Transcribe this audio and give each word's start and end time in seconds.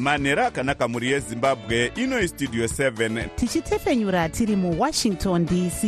manhero 0.00 0.46
akanaka 0.46 0.88
mhuri 0.88 1.10
yezimbabwe 1.10 1.92
ino 1.96 2.20
istudio 2.20 2.64
7 2.64 3.28
tichitefenyura 3.36 4.28
tiri 4.28 4.56
muwashington 4.56 5.46
dc 5.46 5.82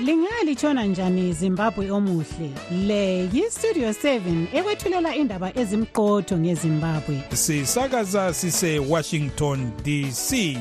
lingalitshona 0.00 0.84
njani 0.84 1.32
zimbabwe 1.32 1.90
omuhle? 1.90 2.50
Le 2.86 3.28
yistudio 3.32 3.90
7 3.90 4.46
ekwethulela 4.58 5.14
indaba 5.16 5.58
ezimqotho 5.58 6.38
ngezimbabwe. 6.38 7.22
Sisakaza 7.34 8.34
sise-washington 8.34 9.70
dc 9.84 10.58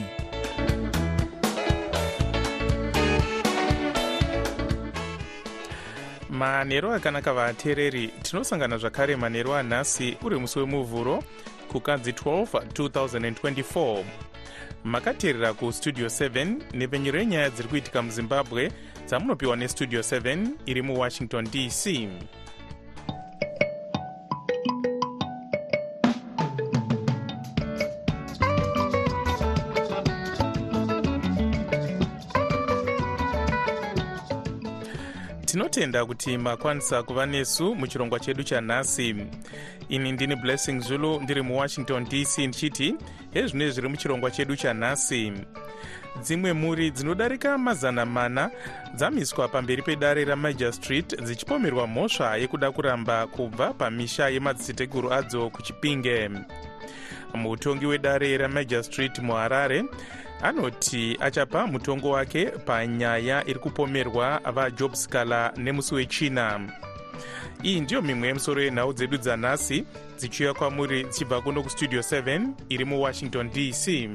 manhero 6.29 6.93
akanaka 6.93 7.33
vateereri 7.33 8.07
tinosangana 8.23 8.77
zvakare 8.77 9.15
manhero 9.15 9.55
anhasi 9.55 10.17
uri 10.23 10.39
musi 10.39 10.59
wemuvhuro 10.59 11.23
kukadzi 11.71 12.11
12 12.11 12.43
2024 12.45 14.03
makateerera 14.83 15.53
kustudio 15.53 16.07
7 16.07 16.55
nepfenyuro 16.73 17.19
yenyaya 17.19 17.49
dziri 17.49 17.67
kuitika 17.69 18.01
muzimbabwe 18.01 18.71
dzamunopiwa 19.07 19.55
nestudio 19.55 19.99
7 20.01 20.47
iri 20.65 20.81
muwashington 20.81 21.45
dc 21.51 22.07
tinotenda 35.47 36.05
kuti 36.05 36.37
makwanisa 36.37 37.03
kuva 37.03 37.25
nesu 37.25 37.75
muchirongwa 37.75 38.19
chedu 38.19 38.43
chanhasi. 38.43 39.15
Ini 39.89 40.11
ndini 40.11 40.35
blessing 40.35 40.79
zulu 40.79 41.19
ndiri 41.21 41.41
muwashington 41.41 42.05
dc 42.05 42.37
ndichiti 42.37 42.95
hezvino 43.33 43.69
zviri 43.69 43.87
muchirongwa 43.87 44.31
chedu 44.31 44.55
chanhasi. 44.55 45.33
Dzimwe 46.21 46.53
mhuri 46.53 46.91
dzinodarika 46.91 47.57
mazana 47.57 48.05
mana 48.05 48.51
dzamiswa 48.95 49.47
pamberi 49.47 49.81
pedare 49.81 50.25
ramajor 50.25 50.73
street 50.73 51.21
dzichipomerwa 51.21 51.87
mhosva 51.87 52.37
yekuda 52.37 52.71
kuramba 52.71 53.27
kubva 53.27 53.73
pamisha 53.73 54.29
yemadziteteguru 54.29 55.13
adzo 55.13 55.49
kuchipinge. 55.49 56.29
Mutongi 57.33 57.85
wedare 57.85 58.37
ramajor 58.37 58.83
street 58.83 59.19
muharare 59.19 59.83
anoti 60.43 61.17
achapa 61.19 61.67
mutongo 61.67 62.09
wake 62.09 62.45
panyaya 62.45 63.47
iri 63.47 63.59
kupomerwa 63.59 64.39
vajob 64.53 64.93
scaler 64.93 65.51
nemusi 65.57 65.95
wechina. 65.95 66.59
Iyi 67.63 67.79
ndiyo 67.81 68.01
mimwe 68.01 68.27
yemusoro 68.27 68.61
yenhau 68.61 68.93
dzedu 68.93 69.17
dzanhasi 69.17 69.85
dzichiuya 70.17 70.53
kwamuri 70.53 71.03
dzichibva 71.03 71.41
kuno 71.41 71.63
kustudio 71.63 72.01
7 72.01 72.47
iri 72.69 72.85
muwashington 72.85 73.49
dc 73.49 74.09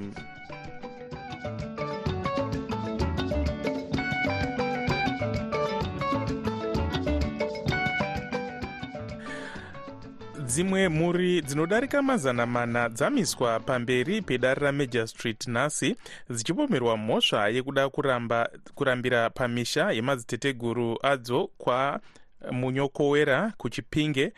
dzimwe 10.52 10.88
mhuri 10.88 11.42
dzinodarika 11.42 12.02
mazana 12.02 12.46
mana 12.46 12.88
dzamiswa 12.88 13.60
pamberi 13.60 14.22
pedare 14.22 14.60
ramajor 14.60 15.08
street 15.08 15.46
nhasi 15.46 15.96
dzichipomerwa 16.30 16.96
mhosva 16.96 17.48
yekuda 17.48 17.88
kuramba 17.88 18.50
kurambira 18.74 19.30
pamisha 19.30 19.92
yemadziteteguru 19.92 20.98
adzo 21.02 21.50
kwamunyokowera 21.58 23.52
kuchipinge. 23.56 24.32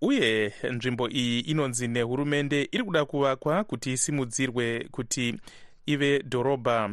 Uye 0.00 0.52
nzvimbo 0.70 1.08
iyi 1.08 1.40
inonzi 1.40 1.88
nehurumende 1.88 2.68
iri 2.72 2.84
kuda 2.84 3.04
kuvakwa 3.04 3.64
kuti 3.64 3.92
isimudzirwe 3.92 4.88
kuti 4.90 5.34
ive 5.92 6.18
dhorobha. 6.18 6.90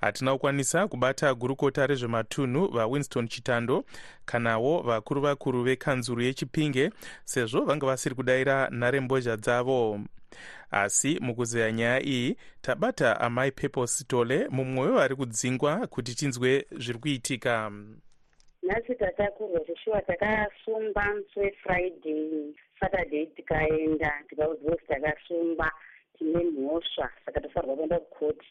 Hatina 0.00 0.32
kukwanisa 0.32 0.88
kubata 0.88 1.34
gurukota 1.34 1.86
rezvematunhu 1.86 2.68
vawinston 2.68 3.28
chitando 3.28 3.84
kanawo 4.24 4.82
vakuru 4.82 5.20
vakuru 5.20 5.62
vekanzuru 5.62 6.22
yechipinge 6.22 6.90
sezvo 7.24 7.60
vanga 7.64 7.86
vasiri 7.86 8.14
kudayira 8.14 8.68
nharembozha 8.70 9.36
dzavo. 9.36 10.00
Asi 10.70 11.18
mukuzeya 11.20 11.72
nyaya 11.72 12.02
iyi 12.02 12.36
tabata 12.62 13.20
amai 13.20 13.52
pepo 13.52 13.86
sitole 13.86 14.48
mumwe 14.50 14.86
wevari 14.86 15.16
kudzingwa 15.16 15.86
kuti 15.86 16.14
tinzwe 16.14 16.66
zviri 16.78 16.98
kuitika. 16.98 17.72
Nhasi 18.62 18.94
tatakurwa 18.94 19.60
tishuwa 19.60 20.02
takasungwa 20.02 21.04
musi 21.14 21.40
wefriday 21.40 22.54
saturday 22.80 23.26
tikaenda 23.26 24.12
tikaudzwa 24.28 24.70
kuti 24.70 24.86
takasungwa 24.86 25.72
tine 26.18 26.44
mhosva 26.44 27.10
saka 27.24 27.40
tofanirwa 27.40 27.76
kuenda 27.76 27.98
kukoti 27.98 28.46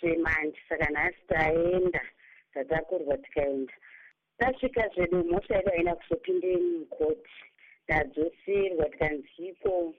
semandi 0.00 0.58
saka 0.68 0.90
nhasi 0.90 1.18
taenda 1.28 2.00
tatakurwa 2.54 3.16
tikaenda. 3.18 3.72
Tasvika 4.38 4.88
zvedu 4.94 5.24
mhosva 5.24 5.56
yedu 5.56 5.70
haina 5.70 5.94
kuzopinde 5.94 6.56
mukoti 6.56 7.30
tadzosirwa 7.86 8.88
tikanziko 8.88 9.94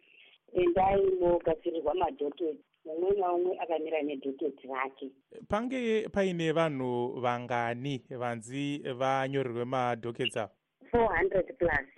endaimo 0.53 1.39
gadzirirwa 1.45 1.93
madhoketi 1.95 2.63
mumwe 2.85 3.11
naumwe 3.19 3.59
akamira 3.59 4.01
nedhoketi 4.01 4.67
rake. 4.67 5.11
Pange 5.47 6.09
paine 6.09 6.51
vanhu 6.51 7.19
vangani 7.21 8.03
vanzi 8.09 8.77
vanyorerwe 8.97 9.65
madhoketi 9.65 10.39
avo 10.39 10.51
400 10.93 11.53
plus. 11.53 11.89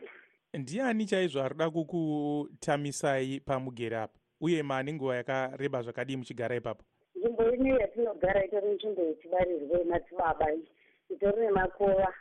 Ndiani 0.54 1.06
chaizvo 1.06 1.42
ari 1.44 1.56
da 1.56 1.70
kukutamisai 1.70 3.40
pamugere 3.40 3.98
apa 3.98 4.20
uye 4.42 4.64
mane 4.64 4.94
nguva 4.94 5.16
yakareba 5.16 5.82
zvakadii 5.82 6.18
muchigara 6.18 6.56
ipapo? 6.56 6.84
Nzvimbo 7.16 7.44
ine 7.54 7.70
yatinogara 7.82 8.46
itori 8.46 8.70
nzvimbo 8.76 9.02
yechibarirwo 9.02 9.78
yemadzibaba 9.78 10.46
itori 11.10 11.42
nemakova. 11.42 12.14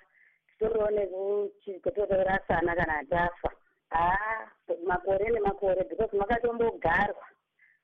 Titoriwo 0.49 0.89
nekutotorasana 0.91 2.75
kana 2.77 3.05
tafa. 3.05 3.51
Haa 3.91 4.51
makore 4.87 5.31
nemakore 5.31 5.85
because 5.89 6.17
makatombogarwa. 6.17 7.27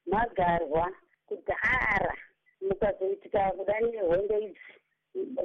Magarwa 0.07 0.93
kudhara 1.27 2.15
mukazoitika 2.61 3.51
kuda 3.57 3.81
nehonde 3.81 4.39
idzi. 4.39 4.73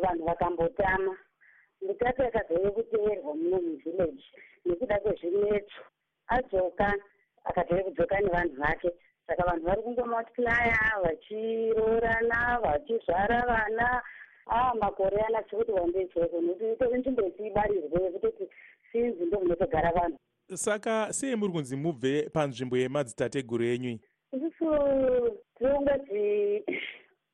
Vanhu 0.02 0.26
vakambotama. 0.26 1.18
Mutatu 1.82 2.24
akazouye 2.24 2.72
kuteerwa 2.72 3.36
muno 3.36 3.62
muvhillaji 3.62 4.26
nekuda 4.66 5.00
kwezvinetso 5.00 5.82
adzoka 6.28 6.94
akatouye 7.44 7.84
kudzoka 7.84 8.20
nevanhu 8.20 8.56
vake. 8.56 8.92
Saka 9.28 9.44
vanhu 9.44 9.66
vari 9.66 9.82
kungomatiplaya 9.82 10.80
vachiroorana 11.04 12.60
vachizvara 12.64 13.46
vana. 13.46 14.02
Aa 14.48 14.74
makore 14.74 15.22
anasi 15.22 15.56
kuti 15.56 15.72
wandecheko 15.72 16.42
nekuti 16.42 16.72
itori 16.74 17.00
nzvimbo 17.00 17.22
yetiibarirwe 17.22 18.04
yekutoti 18.04 18.44
sinzi 18.92 19.26
ndo 19.26 19.40
munotogara 19.40 19.92
vanhu. 19.92 20.18
Saka 20.54 21.14
sei 21.14 21.36
muri 21.36 21.54
kunzi 21.54 21.76
mubve 21.76 22.30
panzvimbo 22.34 22.78
yemadzitateguru 22.78 23.64
enyu 23.66 24.00
isusu 24.34 24.68
tirongoti 25.58 26.64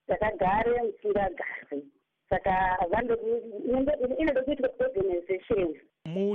takagare 0.08 0.82
musingagarwi 0.82 1.84
saka 2.30 2.78
inode 4.20 4.42
kuitwa 4.42 4.70
organization 4.80 5.76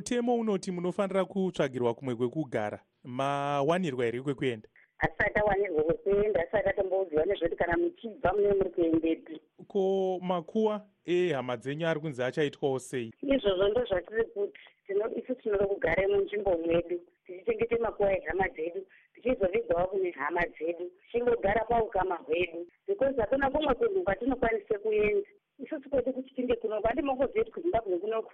mutemo 0.03 0.35
unoti 0.35 0.71
munofanira 0.73 1.25
kutsvagirwa 1.25 1.95
kumwe 1.95 2.15
kwekugara. 2.17 2.81
Mawanirwa 3.05 4.05
here 4.05 4.21
kwekuenda? 4.23 4.69
Asati 4.99 5.39
awanirwa 5.39 5.83
kwekuenda 5.83 6.41
asati 6.49 6.69
atomboudziwa 6.69 7.25
nezvekuti 7.27 7.57
kana 7.57 7.77
muchibva 7.77 8.33
mune 8.33 8.49
muri 8.55 8.71
kuendepi. 8.71 9.41
Ko 9.69 10.19
makuwa? 10.23 10.87
Ehama 11.05 11.57
dzenyu 11.57 11.87
ari 11.89 12.01
kunzi 12.01 12.23
achaitwawo 12.23 12.79
sei? 12.79 13.13
Izvozvo 13.23 13.69
ndo 13.69 13.85
zvatiri 13.85 14.25
kuti 14.25 14.59
isu 15.19 15.35
tinoda 15.35 15.67
kugare 15.67 16.07
munzvimbo 16.07 16.59
mwedu 16.59 17.01
tichichengete 17.27 17.77
makuwa 17.77 18.13
ehama 18.19 18.49
dzedu 18.49 18.87
tichizovigwawo 19.15 19.87
kune 19.89 20.11
hama 20.11 20.43
dzedu 20.47 20.91
tichingogara 21.07 21.65
paukama 21.65 22.17
hwedu. 22.17 22.67
Because 22.89 23.21
hakuna 23.21 23.51
kumwe 23.51 23.75
kunhu 23.75 24.03
kwatinokwanise 24.03 24.79
kuenda. 24.79 25.29
Isusu 25.59 25.91
kwedu 25.91 26.13
kuchipinge 26.13 26.55
kunoku 26.55 26.87
handi 26.87 27.03
mongozive 27.03 27.39
kuti 27.41 27.51
kuzimbabwe 27.53 27.99
kunoku 27.99 28.33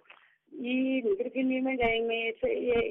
inhingirikini 0.59 1.57
imwe 1.57 1.75
ngaimwe 1.75 2.17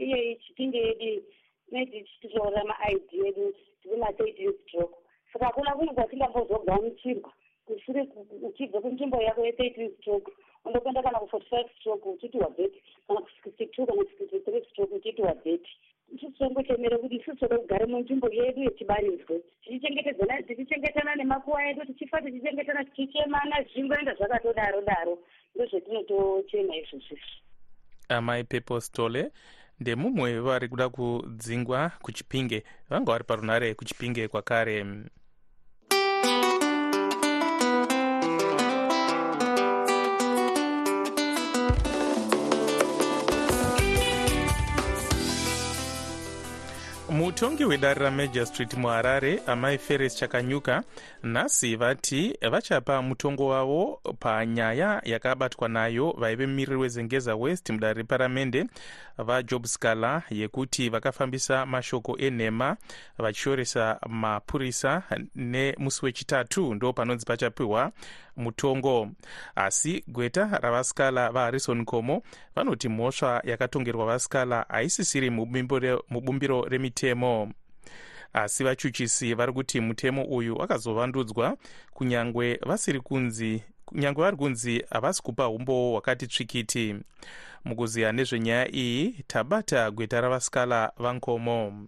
iye 0.06 0.36
chipinge 0.36 0.80
yedu 0.88 1.24
netichitora 1.72 2.64
maid 2.64 3.08
edu 3.28 3.54
tiri 3.82 3.96
ma13 4.02 4.54
stroke 4.62 4.98
saka 5.34 5.46
hakuna 5.46 5.76
kumwe 5.76 5.94
kwatingambozogamuchirwa 5.94 7.32
kushure 7.66 8.02
uchibva 8.48 8.82
kunzvimbo 8.82 9.22
yako 9.22 9.42
ye13 9.48 9.92
stroke 9.98 10.32
undokwenda 10.66 11.04
kana 11.04 11.20
ku45 11.20 11.70
stroke 11.76 12.10
uchiti 12.10 12.38
wabheti 12.38 12.84
kana 13.08 13.20
ku62 13.20 13.86
kana 13.86 14.02
63 14.02 14.70
stroke 14.70 14.96
uchiti 14.96 15.22
wabheti 15.22 15.72
isutongotemere 16.16 16.98
kuti 16.98 17.16
isusu 17.16 17.40
toda 17.40 17.58
kugara 17.58 17.88
munzvimbo 17.88 18.28
yedu 18.30 18.64
yechibarirwe 18.64 19.42
tichichengetana 20.48 21.16
nemakuwa 21.16 21.70
edu 21.70 21.86
tichifa 21.86 22.22
tichichengetana 22.22 22.86
tichichemana 22.86 23.62
zvichingoenda 23.62 24.16
zvakatodaro 24.16 24.82
daro 24.82 25.20
ndozvetinotochema 25.56 26.76
izvozvizvi 26.76 27.47
amai 28.10 28.44
pepo 28.44 28.80
stole. 28.82 29.32
Ndemumwe 29.80 30.34
wevari 30.34 30.68
kuda 30.70 30.90
kudzingwa 30.90 31.92
kuchipinge. 32.02 32.64
Vanga 32.90 33.12
vari 33.12 33.24
parunare 33.24 33.74
kuchipinge 33.74 34.28
kwakare 34.28 34.86
mutongi 47.18 47.66
wedare 47.66 48.00
ramajor 48.04 48.46
street 48.46 48.74
muharare 48.74 49.40
amai 49.48 49.78
feres 49.78 50.16
chakanyuka 50.16 50.84
nhasi 51.24 51.76
vati 51.76 52.38
vachapa 52.52 53.02
mutongo 53.02 53.48
wavo 53.48 54.02
panyaya 54.20 55.02
yakabatwa 55.06 55.70
nayo 55.70 56.16
vaive 56.18 56.48
mumiriri 56.48 56.78
wezengeza 56.78 57.36
west 57.36 57.70
mudare 57.70 57.94
reparamende 57.94 58.66
vajob 59.18 59.66
scala 59.66 60.24
yekuti 60.30 60.90
vakafambisa 60.90 61.66
mashoko 61.66 62.18
enhema 62.18 62.78
vachioresa 63.18 64.00
mapurisa 64.08 65.04
nemusi 65.36 66.06
wechitatu 66.06 66.74
ndo 66.74 66.94
panonzi 66.94 67.26
pachapiwa 67.26 67.92
mutongo. 68.38 69.10
Asi 69.56 70.04
gweta 70.08 70.60
ravaskala 70.62 71.32
vaharrison 71.32 71.86
komo 71.86 72.22
vanoti 72.56 72.90
mhosva 72.90 73.42
yakatongerwa 73.46 74.06
vaskala 74.06 74.66
haisisiri 74.70 75.30
mubumbiro 76.10 76.66
remitemo 77.08 77.54
asi 78.34 78.64
vachuchisi 78.64 79.34
vari 79.34 79.54
kuti 79.54 79.82
mutemo 79.82 80.24
uyu 80.26 80.58
wakazovandudzwa 80.58 81.58
kunyange 81.94 82.60
vasiri 82.66 83.00
kunzi 83.00 83.64
kunyange 83.86 84.22
vari 84.22 84.38
kunzi 84.38 84.86
havasi 84.90 85.24
kupa 85.24 85.50
umbowo 85.50 85.92
hwakati 85.92 86.28
tsvikiti. 86.28 86.96
Mukuziya 87.66 88.12
nezvenyaya 88.12 88.76
iyi 88.76 89.24
tabata 89.28 89.92
gweta 89.92 90.22
ravaskala 90.22 90.92
vankomo. 90.98 91.88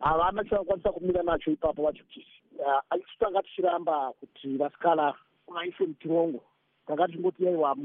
Havana 0.00 0.44
chavakwanisa 0.44 0.92
kumira 0.92 1.22
nacho 1.22 1.50
ipapo 1.50 1.82
vachuchisi. 1.82 2.42
Asi 2.90 3.04
tanga 3.18 3.42
tichiramba 3.42 4.12
kuti 4.20 4.56
vaskala 4.56 5.14
vaise 5.54 5.86
mutirongo 5.86 6.42
tanga 6.86 7.06
tichingoti 7.06 7.44
yaiwa 7.44 7.76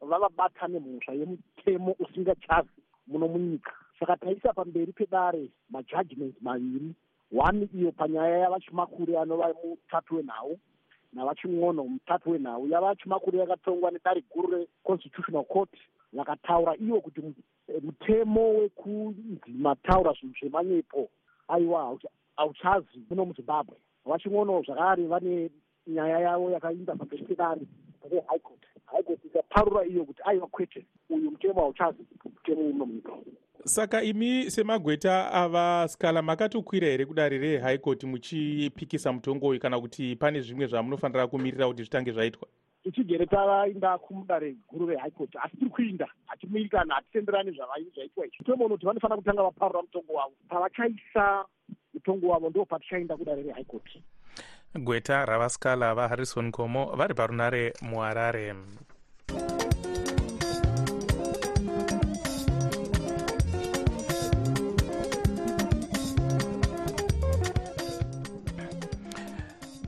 vavabatane 0.00 0.78
mhosva 0.78 1.12
yemutemo 1.12 1.96
usingachazi 1.98 2.68
muno 3.06 3.28
munyika 3.28 3.72
saka 4.00 4.16
taisa 4.16 4.52
pamberi 4.52 4.92
pedare 4.92 5.50
majudgments 5.70 6.36
maviri. 6.42 6.94
One 7.32 7.68
iyo 7.74 7.92
panyaya 7.92 8.38
yavachimakure 8.38 9.18
anova 9.18 9.54
mutatu 9.64 10.16
wenhau 10.16 10.58
navachimwono 11.12 11.84
mutatu 11.84 12.30
wenhau. 12.30 12.66
Yavachimakure 12.68 13.38
yakatongwa 13.38 13.90
nedare 13.90 14.24
guru 14.34 14.48
reconstitutional 14.58 15.44
court 15.44 15.70
vakataura 16.12 16.76
ivo 16.76 17.00
kuti 17.00 17.20
mutemo 17.82 18.50
wekunzi 18.54 19.38
mataura 19.48 20.12
zvinhu 20.12 20.34
zvemanyepo 20.40 21.08
aiwa 21.48 21.98
hauchazi 22.36 23.04
muno 23.10 23.24
muzimbabwe. 23.24 23.76
Vachimwono 24.04 24.62
zvakare 24.62 25.06
vane 25.06 25.50
nyaya 25.86 26.18
yavo 26.18 26.50
yakainda 26.50 26.96
pamberi 26.96 27.24
pedare 27.24 27.60
pane 28.00 28.20
high 28.28 28.40
court 28.40 28.62
high 28.90 29.02
court 29.02 29.24
ikaparura 29.24 29.86
iyo 29.86 30.04
kuti 30.04 30.22
aiwa 30.24 30.46
kwete 30.46 30.86
uyu 31.10 31.30
mutemo 31.30 31.60
hauchazi 31.60 32.02
mutemo 32.24 32.60
uno 32.60 32.86
munyika 32.86 33.12
saka 33.64 34.02
imi 34.02 34.50
semagweta 34.50 35.32
avaskala 35.32 36.22
makatokwira 36.22 36.88
here 36.88 37.06
kudare 37.06 37.78
court 37.78 38.04
muchipikisa 38.04 39.12
mutongo 39.12 39.46
uyu 39.48 39.60
kana 39.60 39.80
kuti 39.80 40.16
pane 40.16 40.40
zvimwe 40.40 40.66
zvamunofanira 40.66 41.26
kumirira 41.26 41.66
kuti 41.66 41.82
zvitange 41.82 42.12
zvaitwa? 42.12 42.48
Tichigere 42.82 43.26
tavainda 43.26 43.98
kumudare 43.98 44.56
guru 44.68 44.96
court. 45.16 45.36
Asi 45.36 45.56
tiri 45.56 45.70
kuinda 45.70 46.08
hatimiri 46.26 46.68
kana 46.68 46.94
hatitenderani 46.94 47.50
zvavaizvaitwa 47.50 48.26
izvi. 48.26 48.36
Mutombo 48.38 48.64
unoti 48.64 48.86
vanofanira 48.86 49.16
kutanga 49.16 49.42
vaparura 49.42 49.82
mutongo 49.82 50.12
wavo. 50.12 50.32
Pavachaisa 50.48 51.44
mutongo 51.94 52.28
wavo 52.28 52.50
ndo 52.50 52.64
patichaenda 52.64 53.16
kudare 53.16 53.64
court 53.66 53.88
gweta 54.74 55.24
ravaskala 55.26 55.94
vaharrison 55.94 56.50
komo 56.52 56.82
vari 56.96 57.14
parunare 57.14 57.72
muharare 57.82 58.54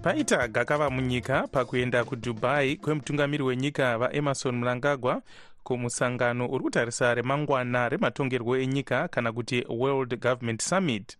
paita 0.02 0.48
gakava 0.48 0.90
munyika 0.90 1.46
pakuenda 1.46 2.04
kudubai 2.04 2.76
kwemutungamiri 2.76 3.42
wenyika 3.42 3.98
vaemarson 3.98 4.56
mnangagwa 4.56 5.22
kumusangano 5.62 6.46
uri 6.48 6.64
kutarisa 6.64 7.14
remangwana 7.14 7.88
rematongerwo 7.88 8.56
enyika 8.56 9.08
kana 9.08 9.32
kuti 9.32 9.64
world 9.68 10.20
government 10.20 10.62
summit 10.62 11.16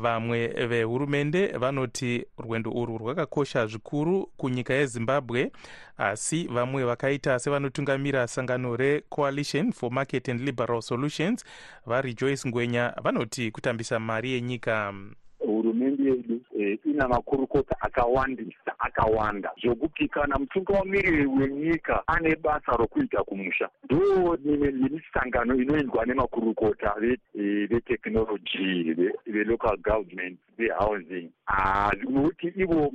vamwe 0.00 0.46
vehurumende 0.46 1.46
vanoti 1.46 2.24
rwendo 2.38 2.70
urwu 2.72 2.98
rwakakosha 2.98 3.66
zvikuru 3.66 4.26
kunyika 4.36 4.74
yezimbabwe 4.74 5.52
asi 5.96 6.44
vamwe 6.48 6.84
vakaita 6.84 7.38
sevanotungamira 7.38 8.26
sangano 8.26 8.76
recoalition 8.76 9.72
for 9.72 9.92
market 9.92 10.28
and 10.28 10.40
liberal 10.40 10.82
solutions 10.82 11.44
varejoice 11.86 12.48
ngwenya 12.48 12.94
vanoti 13.02 13.50
kutambisa 13.50 14.00
mari 14.00 14.30
yenyika. 14.32 14.94
Hurumende 15.38 15.89
ina 16.84 17.08
makurukota 17.08 17.76
akawandisa 17.80 18.74
akawanda. 18.78 19.50
Zvokuti 19.62 20.08
kana 20.08 20.38
mutungamiriri 20.38 21.26
wenyika 21.26 22.02
ane 22.06 22.36
basa 22.36 22.72
rokuita 22.76 23.22
kumusha. 23.24 23.68
Ndo 23.84 24.36
nemisangano 24.44 25.54
inoendwa 25.54 26.06
nemakurukota 26.06 26.94
veteknology 27.68 28.94
velocal 29.26 29.76
government 29.76 30.38
vehousing. 30.58 31.30
Nokuti 32.10 32.52
ivo 32.56 32.92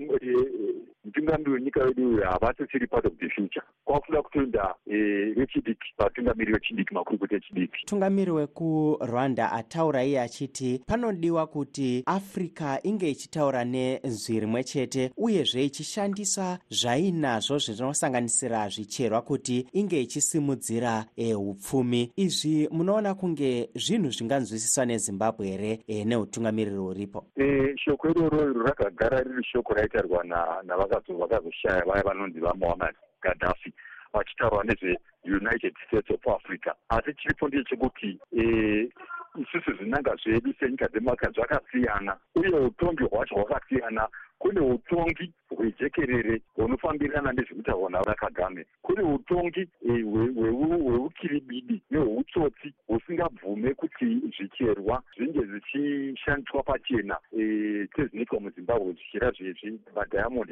mutungamiri 1.05 1.51
wenyika 1.51 1.83
wedu 1.83 2.09
uyu 2.09 2.21
havasisiri 2.23 2.87
part 2.87 3.05
of 3.05 3.13
the 3.19 3.29
future. 3.29 3.65
Kwakuda 3.85 4.21
kutoenda 4.21 4.75
vechidiki 5.35 5.93
vatungamiri 5.97 6.53
vechidiki 6.53 6.93
makurukota 6.93 7.35
echidiki. 7.35 7.77
Mutungamiri 7.81 8.31
wekurwanda 8.31 9.51
ataura 9.51 10.03
iye 10.03 10.21
achiti 10.21 10.81
panodiwa 10.87 11.47
kuti 11.47 12.03
africa 12.05 12.79
inge 12.83 13.09
ichitaura 13.09 13.64
nenzwi 13.65 14.39
rimwe 14.39 14.63
chete 14.63 15.11
uyezve 15.17 15.65
ichishandisa 15.65 16.59
zvainazvo 16.69 17.57
zvinosanganisira 17.57 18.69
zvicherwa 18.69 19.21
kuti 19.21 19.67
inge 19.73 20.01
ichisimudzira 20.01 21.05
upfumi. 21.37 22.11
Izvi 22.15 22.67
munoona 22.71 23.13
kunge 23.13 23.69
zvinhu 23.75 24.09
zvinganzwisiswa 24.11 24.85
nezimbabwe 24.85 25.47
here 25.47 25.79
neutungamiriri 26.05 26.77
uripo 26.77 27.25
shoko 27.85 28.09
iroro 28.09 28.51
iro 28.51 28.63
rakagara 28.63 29.21
riri 29.21 29.43
shoko 29.43 29.73
raitarwa 29.73 30.23
navakazoshaya 30.63 31.85
vaya 31.85 32.03
vanonzi 32.03 32.39
vamohammad 32.39 32.95
gadhafi 33.21 33.73
vachitaurwa 34.13 34.63
nezveunited 34.63 35.73
states 35.87 36.09
of 36.09 36.27
africa. 36.27 36.71
Asi 36.89 37.13
chiripo 37.13 37.47
ndechekuti 37.47 38.19
isusu 39.37 39.71
zvinanga 39.77 40.15
zvedu 40.15 40.53
senyika 40.59 40.87
dzemaka 40.87 41.29
zvakasiyana 41.31 42.17
uye 42.35 42.49
utongi 42.49 43.03
hwacho 43.03 43.35
hwakasiyana 43.35 44.07
kune 44.39 44.59
utongi 44.59 45.31
hwejekerere 45.49 46.41
hunofambirana 46.55 47.31
nezvekutaurwa 47.31 47.89
navakagame 47.89 48.65
kune 48.81 49.01
utongi 49.01 49.67
hweukiribidi 50.85 51.81
nehweutsotsi 51.91 52.73
husingabvume 52.87 53.73
kuti 53.73 54.05
zvicherwa 54.37 55.03
zvinge 55.17 55.39
zvichishandiswa 55.39 56.63
pachena 56.63 57.17
sezvinoitwa 57.95 58.39
muzimbabwe 58.39 58.93
zvichera 58.93 59.31
zvezvi 59.31 59.79
madhayamond 59.95 60.49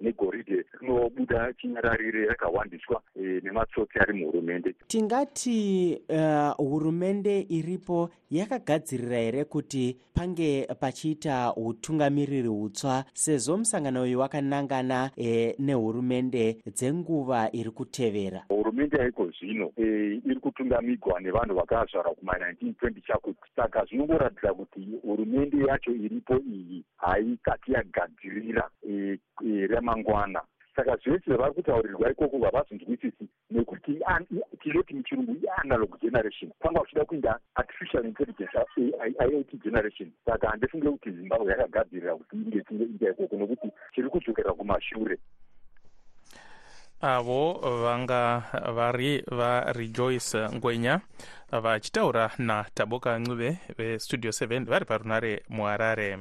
negoridhe 0.00 0.64
rinobuda 0.80 1.52
chinyararire 1.52 2.26
rakawandiswa 2.26 3.02
nematsotsi 3.16 3.98
ari 3.98 4.12
muhurumende. 4.12 4.74
Tingati 4.86 5.98
hurumende 6.56 7.40
uh, 7.40 7.52
iripo 7.52 8.10
yakagadzirira 8.30 9.18
here 9.18 9.44
kuti 9.44 9.96
pange 10.14 10.68
pachiita 10.80 11.54
utungamiriri 11.56 12.48
hutsva 12.48 13.04
sezvo 13.14 13.56
musangano 13.56 14.02
uyu 14.02 14.20
wakanangana 14.20 15.10
e, 15.16 15.54
nehurumende 15.58 16.56
dzenguva 16.66 17.48
iri 17.52 17.70
kutevera. 17.70 18.44
Hurumende 18.48 18.96
yaiko 18.98 19.30
zvino? 19.38 19.70
E, 19.76 19.82
iri 20.26 20.40
kutungamigwa 20.40 21.20
nevanhu 21.20 21.54
vakazvarwa 21.54 22.12
kuma1920 22.12 23.06
chakuti 23.06 23.38
saka 23.56 23.84
zvinongoratidza 23.84 24.54
kuti 24.54 24.80
hurumende 25.02 25.58
yacho 25.66 25.90
iripo 25.90 26.36
iyi 26.38 26.84
haikati 26.96 27.72
yagadzirira 27.72 28.70
e, 28.88 29.18
e, 29.46 29.66
ramangwana 29.66 30.42
saka 30.76 30.96
zvese 30.96 31.24
zvavari 31.26 31.54
kutaurirwa 31.54 32.10
ikoko 32.10 32.44
havazonzwisisi 32.44 33.28
nekuti 33.50 34.00
tinoti 34.62 34.94
muchirungu 34.94 35.36
ianalog 35.42 36.00
generation. 36.00 36.50
Panga 36.60 36.80
uchida 36.80 37.04
kuinda 37.04 37.38
artificial 37.54 38.04
intelligence 38.04 38.58
iot 39.30 39.62
generation. 39.62 40.12
Saka 40.24 40.48
handifunge 40.48 40.90
kuti 40.90 41.10
zimbabwe 41.10 41.52
yakagadzirira 41.52 42.16
kuti 42.16 42.36
inge 42.36 42.60
tinge 42.60 42.84
inga 42.84 43.10
ikoko 43.10 43.36
nokuti 43.36 43.68
chiri 43.94 44.08
kudzokera 44.08 44.52
kumashure. 44.52 45.18
Avo 47.00 47.52
vanga 47.82 48.42
vari 48.74 49.22
varejoice 49.30 50.48
ngwenya 50.54 51.00
vachitaura 51.52 52.30
nataboka 52.38 53.18
ncive 53.18 53.58
vestudio 53.78 54.30
7 54.30 54.64
vari 54.64 54.84
parunare 54.84 55.42
muharare 55.48 56.18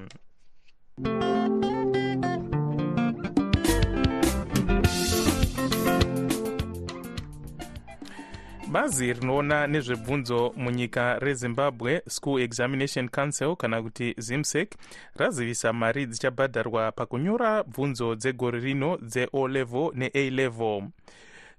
bazi 8.74 9.14
rinoona 9.14 9.68
nezvebvunzo 9.68 10.54
munyika 10.58 11.20
rezimbabwe 11.20 12.02
school 12.08 12.42
examination 12.42 13.10
council 13.10 13.56
kana 13.56 13.82
kuti 13.82 14.16
zimsec 14.18 14.76
razivisa 15.16 15.74
mari 15.74 16.06
dzichabhadharwa 16.06 16.92
pakunyora 16.92 17.64
bvunzo 17.64 18.16
dzegore 18.16 18.60
rino 18.60 18.98
dzeO 18.98 19.48
level 19.48 19.92
neA 19.94 20.30
level 20.30 20.84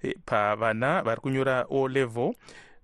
E, 0.02 0.14
pavana 0.26 1.02
vari 1.02 1.20
kunyora 1.20 1.66
O 1.68 1.88
level 1.88 2.34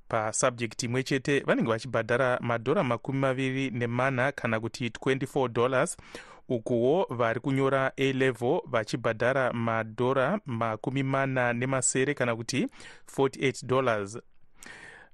pasubject 0.08 0.82
imwe 0.82 1.02
chete 1.02 1.40
vanenge 1.40 1.70
vachibhadhara 1.70 2.38
madhora 2.40 2.84
makumi 2.84 3.18
maviri 3.18 3.70
nemana 3.70 4.32
kana 4.32 4.60
kuti 4.60 4.88
24 4.88 5.48
dollars 5.48 5.96
ukuwo 6.50 7.06
vari 7.10 7.40
kunyora 7.40 7.92
a 7.96 8.12
level 8.12 8.60
vachibhadhara 8.66 9.52
madhora 9.52 10.40
makumi 10.46 11.02
mana 11.02 11.52
nemasere 11.52 12.14
kana 12.14 12.36
kuti 12.36 12.66
48 13.16 13.66
dollars. 13.66 14.18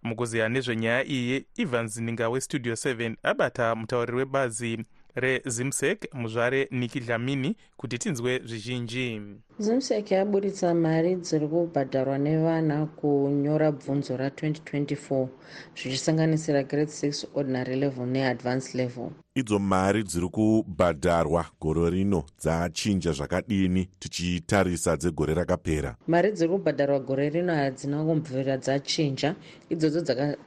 Mukuziya 0.02 0.48
nezvenyaya 0.48 1.04
iyi 1.04 1.46
evans 1.56 1.96
ninga 1.96 2.28
westudio 2.28 2.72
7 2.74 3.16
abata 3.22 3.74
mutauriri 3.74 4.16
webazi 4.18 4.84
rezimsec 5.16 5.98
muzvare 6.14 6.68
niki 6.70 7.00
dlamini 7.00 7.56
kuti 7.76 7.98
tinzwe 7.98 8.40
zvizhinji. 8.44 9.20
Zimsec 9.58 10.10
yaburitsa 10.10 10.74
mari 10.74 11.16
dziri 11.16 11.48
kubhadharwa 11.48 12.18
nevana 12.18 12.86
kunyora 12.86 13.72
bvunzo 13.72 14.16
ra2024 14.16 15.28
zvichisanganisira 15.76 16.62
grade 16.62 16.90
6 16.90 17.26
ordinary 17.34 17.76
level 17.76 18.06
neadvanced 18.06 18.74
level. 18.74 19.10
Idzo 19.34 19.58
mari 19.58 20.02
dziri 20.02 20.28
kubhadharwa 20.28 21.44
gore 21.60 21.90
rino 21.90 22.24
dzachinja 22.40 23.12
zvakadini 23.12 23.88
tichitarisa 23.98 24.96
dzegore 24.96 25.34
rakapera? 25.34 25.96
Mari 26.06 26.32
dziri 26.32 26.48
kubhadharwa 26.48 26.98
gore 27.00 27.30
rino 27.30 27.54
hadzina 27.54 28.04
kumbvira 28.04 28.56
dzachinja. 28.56 29.34
Idzodzo 29.70 30.00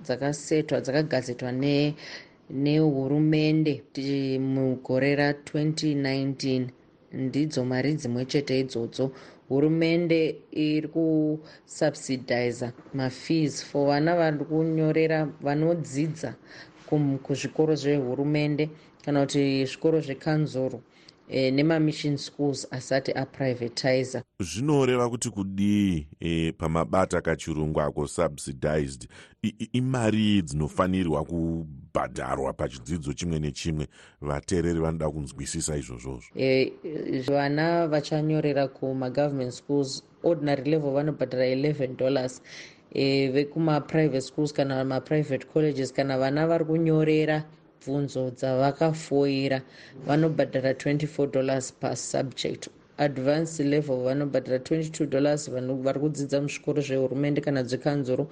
dzakasetwa 0.04 0.82
dzakagadzitwa 0.82 1.52
ne 1.52 1.96
nehurumende 2.50 3.84
mugore 4.40 5.16
ra2019 5.16 6.68
ndidzo 7.14 7.66
mari 7.66 7.94
dzimwe 7.94 8.26
chete 8.26 8.60
idzodzo. 8.60 9.12
Hurumende 9.50 10.36
iri 10.52 10.88
kusubsidiza 10.88 12.74
mafees 12.94 13.66
for 13.66 13.88
vana 13.88 14.16
vari 14.16 14.46
kunyorera 14.46 15.28
vanodzidza 15.42 16.36
kuzvikoro 17.24 17.76
zvehurumende 17.76 18.70
kana 19.06 19.22
kuti 19.22 19.66
zvikoro 19.66 20.02
zvekanzoro 20.02 20.82
e, 21.30 21.52
nemamission 21.52 22.18
schools 22.18 22.68
asati 22.72 23.12
aprivatiza 23.12 24.24
zvinoreva 24.40 25.10
kuti 25.10 25.30
kudii 25.30 26.08
e, 26.20 26.52
pamabata 26.52 27.22
kachirungu 27.22 27.82
ako 27.82 28.08
subsidized? 28.08 29.08
Imari 29.74 30.42
dzinofanirwa 30.42 31.26
kubhadharwa 32.00 32.54
pachidzidzo 32.54 33.14
chimwe 33.14 33.40
nechimwe 33.40 33.88
vateereri 34.22 34.80
vanoda 34.80 35.12
kunzwisisa 35.12 35.78
izvozvozvo. 35.78 36.30
E, 36.36 36.74
vana 37.28 37.88
vachanyorera 37.88 38.68
kumagovernment 38.68 39.52
schools 39.52 40.04
ordinary 40.24 40.72
level 40.72 40.92
vanobhadhara 40.92 41.46
11 41.46 41.96
dollars 41.98 42.42
e, 42.94 43.28
vekumaprivate 43.28 44.22
schools 44.22 44.54
kana 44.54 44.84
maprivate 44.84 45.46
colleges 45.54 45.94
kana 45.94 46.18
vana 46.18 46.48
vari 46.48 46.66
kunyorera 46.66 47.44
bvunzo 47.82 48.32
dzavakafoira 48.32 49.62
vanobhadhara 50.08 50.72
24 50.72 51.32
dollars 51.32 51.74
pasubject 51.74 52.70
advanced 53.00 53.66
level 53.66 54.04
vanobhadhara 54.04 54.58
22 54.58 55.06
dollars 55.06 55.50
vari 55.84 56.00
kudzidza 56.00 56.42
muzvikoro 56.42 56.82
zvehurumende 56.82 57.42
kana 57.42 57.64
dzekanzuro 57.64 58.28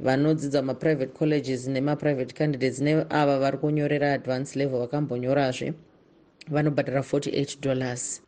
vanodzidza 0.00 0.62
maprivate 0.62 1.12
colleges 1.18 1.66
nemaprivate 1.66 2.34
candidates 2.34 2.80
neava 2.80 3.38
vari 3.38 3.58
kunyorera 3.58 4.12
advanced 4.12 4.56
level 4.56 4.78
vakambonyorazve 4.78 5.72
vanobhadhara 6.48 7.00
48 7.00 7.60
dollars. 7.60 8.22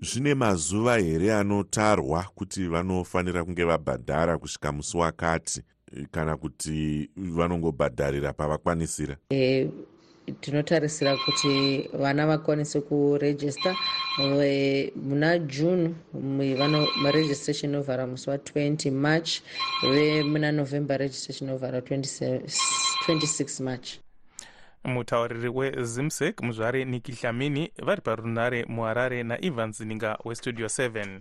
Zvine 0.00 0.34
mazuva 0.34 0.96
here 0.98 1.34
anotarwa 1.34 2.24
kuti 2.34 2.68
vanofanira 2.68 3.44
kunge 3.44 3.64
vabhadhara 3.64 4.38
kusvika 4.38 4.72
musi 4.72 4.96
wakati 4.96 5.62
kana 6.10 6.36
kuti 6.36 7.10
vanongobhadharira 7.16 8.32
pavakwanisira? 8.32 9.16
E, 9.30 9.70
tinotarisira 10.40 11.16
kuti 11.16 11.88
vana 11.92 12.26
vakwanise 12.26 12.80
kurejista. 12.80 13.76
Muna 14.96 15.38
june 15.38 15.94
registration 17.12 17.70
inovhara 17.70 18.06
musi 18.06 18.30
wa20 18.30 18.90
march 18.90 19.40
vemuna 19.82 20.52
november 20.52 20.98
registration 20.98 21.48
inovhara 21.50 21.78
26 21.80 23.62
march. 23.62 23.88
Mutauriri 24.84 25.48
wezimsec 25.48 26.40
muzvare 26.42 26.84
niki 26.84 27.12
dlamini 27.12 27.72
vari 27.82 28.00
parunare 28.00 28.64
muharare 28.68 29.22
naevans 29.22 29.80
ninga 29.80 30.18
westudio 30.24 30.66
7 30.66 31.18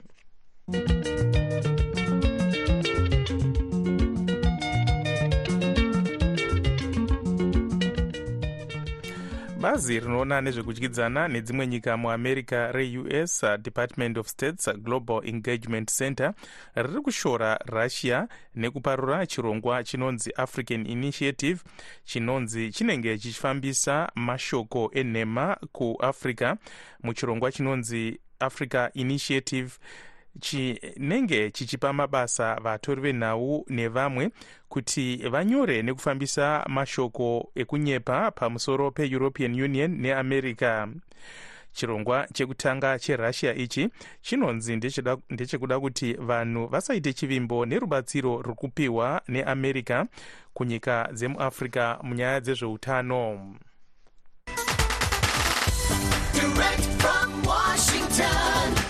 bazi 9.62 10.00
rinoona 10.00 10.42
nezvekudyidzana 10.42 11.28
nedzimwe 11.28 11.68
nyika 11.68 11.98
muamerica 11.98 12.72
reus 12.72 13.42
department 13.62 14.18
of 14.18 14.28
states 14.28 14.70
global 14.78 15.22
engagement 15.26 15.92
center 15.98 16.34
riri 16.76 17.02
kushora 17.02 17.60
russia 17.66 18.28
nekuparura 18.56 19.26
chirongwa 19.26 19.84
chinonzi 19.84 20.32
african 20.36 20.86
initiative 20.88 21.60
chinonzi 22.06 22.72
chinenge 22.72 23.18
chichifambisa 23.18 24.12
mashoko 24.16 24.92
enhema 24.94 25.58
kuafrica 25.72 26.56
muchirongwa 27.04 27.52
chinonzi 27.52 28.20
africa 28.40 28.90
initiative 28.94 29.72
chinenge 30.40 31.52
chichipa 31.52 31.94
mabasa 31.94 32.56
vatori 32.56 33.02
venhau 33.02 33.66
nevamwe 33.70 34.30
kuti 34.70 35.16
vanyore 35.30 35.82
nekufambisa 35.82 36.66
mashoko 36.70 37.52
ekunyepa 37.56 38.32
pamusoro 38.32 38.92
peeuropean 38.92 39.62
union 39.62 39.92
neamerica 40.02 40.88
chirongwa 41.74 42.28
chekutanga 42.34 43.00
cherussia 43.00 43.56
ichi 43.56 43.90
chinonzi 44.22 44.76
ndechekuda 45.30 45.80
kuti 45.80 46.14
vanhu 46.14 46.68
vasaite 46.68 47.14
chivimbo 47.14 47.66
nerubatsiro 47.66 48.42
ruri 48.42 48.56
kupiwa 48.56 49.22
neamerica 49.28 50.06
kunyika 50.54 51.10
dzemuafrica 51.14 51.98
munyaya 52.04 52.40
dzezveutano 52.40 53.56
Direct 56.34 56.84
from 57.02 57.44
Washington. 57.44 58.81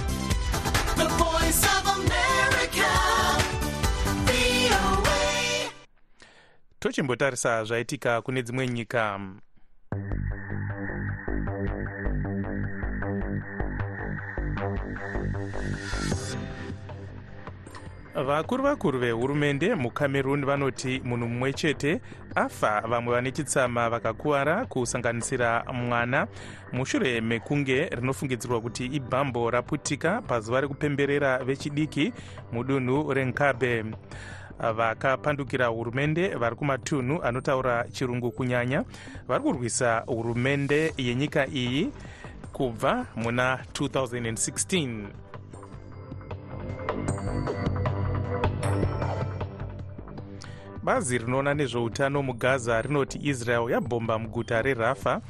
Tochimbotarisa 6.82 7.64
zvaitika 7.64 8.22
kune 8.22 8.44
dzimwe 8.44 8.68
nyika. 8.68 9.20
Vakuru 18.26 18.64
vakuru 18.64 19.00
vehurumende 19.00 19.76
mucameroon 19.76 20.46
vanoti 20.46 21.02
munhu 21.06 21.28
mumwe 21.28 21.54
chete 21.54 22.02
afa. 22.36 22.82
Vamwe 22.82 23.14
vane 23.14 23.32
chitsama 23.32 23.90
vakakuvara 23.90 24.66
kusanganisira 24.66 25.64
mwana. 25.74 26.28
Mushure 26.72 27.22
mekunge 27.22 27.86
rinofungidzirwa 27.86 28.62
kuti 28.62 28.86
ibhambo 28.86 29.52
raputika 29.52 30.22
pazuva 30.22 30.62
rekupemberera 30.62 31.38
vechidiki 31.38 32.14
mudunhu 32.52 33.14
renkabe 33.14 33.86
vakapandukira 34.74 35.68
hurumende 35.68 36.28
vari 36.28 36.56
kumatunhu 36.56 37.24
anotaura 37.24 37.86
chirungu 37.92 38.32
kunyanya. 38.32 38.84
Vari 39.28 39.44
kurwisa 39.44 40.04
hurumende 40.08 40.94
yenyika 40.98 41.48
iyi 41.48 41.92
kubva 42.54 43.06
muna 43.16 43.60
2016 43.74 45.08
bazi 50.84 51.18
rinoona 51.18 51.54
nezveutano 51.54 52.22
mugaza 52.24 52.82
rinoti 52.82 53.20
israel 53.24 53.70
yabhomba 53.72 54.20
muguta 54.20 54.62
rerafa 54.62 55.22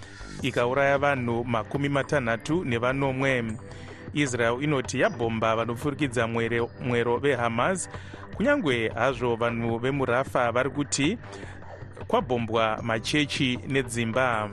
ikauraya 0.41 0.97
vanhu 0.97 1.43
makumi 1.43 1.89
matanhatu 1.89 2.65
nevanomwe 2.65 3.43
israel 4.13 4.63
inoti 4.63 4.99
yabhomba 4.99 5.55
vanopfurikidza 5.55 6.27
mwero 6.27 7.17
vehamas. 7.17 7.89
Kunyange 8.35 8.89
hazvo 8.89 9.35
vanhu 9.35 9.77
vemurafa 9.77 10.51
vari 10.51 10.69
kuti 10.69 11.17
kwabhombwa 12.07 12.79
machechi 12.83 13.59
nedzimba 13.67 14.49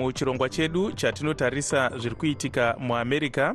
muchirongwa 0.00 0.48
chedu 0.48 0.92
chatinotarisa 0.92 1.90
zviri 1.98 2.14
kuitika 2.14 2.76
muamerica 2.78 3.54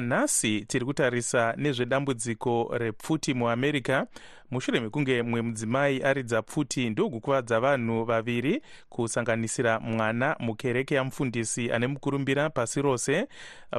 nhasi 0.00 0.60
tiri 0.60 0.84
kutarisa 0.84 1.54
nezvedambudziko 1.56 2.70
repfuti 2.78 3.34
muamerica. 3.34 4.06
Mushure 4.50 4.80
mekunge 4.80 5.22
mumwe 5.22 5.42
mudzimai 5.42 6.02
aridza 6.02 6.42
pfuti 6.42 6.90
ndokukuvadza 6.90 7.60
vanhu 7.60 8.04
vaviri 8.04 8.62
kusanganisira 8.88 9.80
mwana 9.80 10.36
mukereke 10.38 10.94
yamufundisi 10.94 11.72
ane 11.72 11.86
mukurumbira 11.86 12.50
pasi 12.50 12.82
rose 12.82 13.28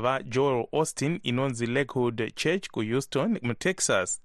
vajoel 0.02 0.66
austin 0.74 1.20
inonzi 1.24 1.66
lakewood 1.66 2.34
church 2.36 2.70
kuhouston 2.70 3.40
mutexas 3.42 4.22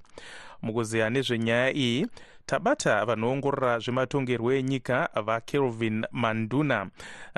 mukuzeya 0.63 1.11
nezvenyaya 1.11 1.75
iyi 1.75 2.07
tabata 2.47 3.05
vanoongorora 3.05 3.79
zvematongerwo 3.79 4.53
enyika 4.53 5.09
vakelvin 5.27 6.07
manduna. 6.13 6.91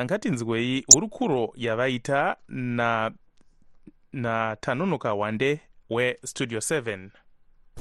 Ngatinzwei 0.04 0.84
hurukuro 0.92 1.52
yavaita 1.56 2.36
natanonoka 4.12 5.08
na 5.08 5.14
wande 5.14 5.60
westudio 5.90 6.58
7 6.58 7.08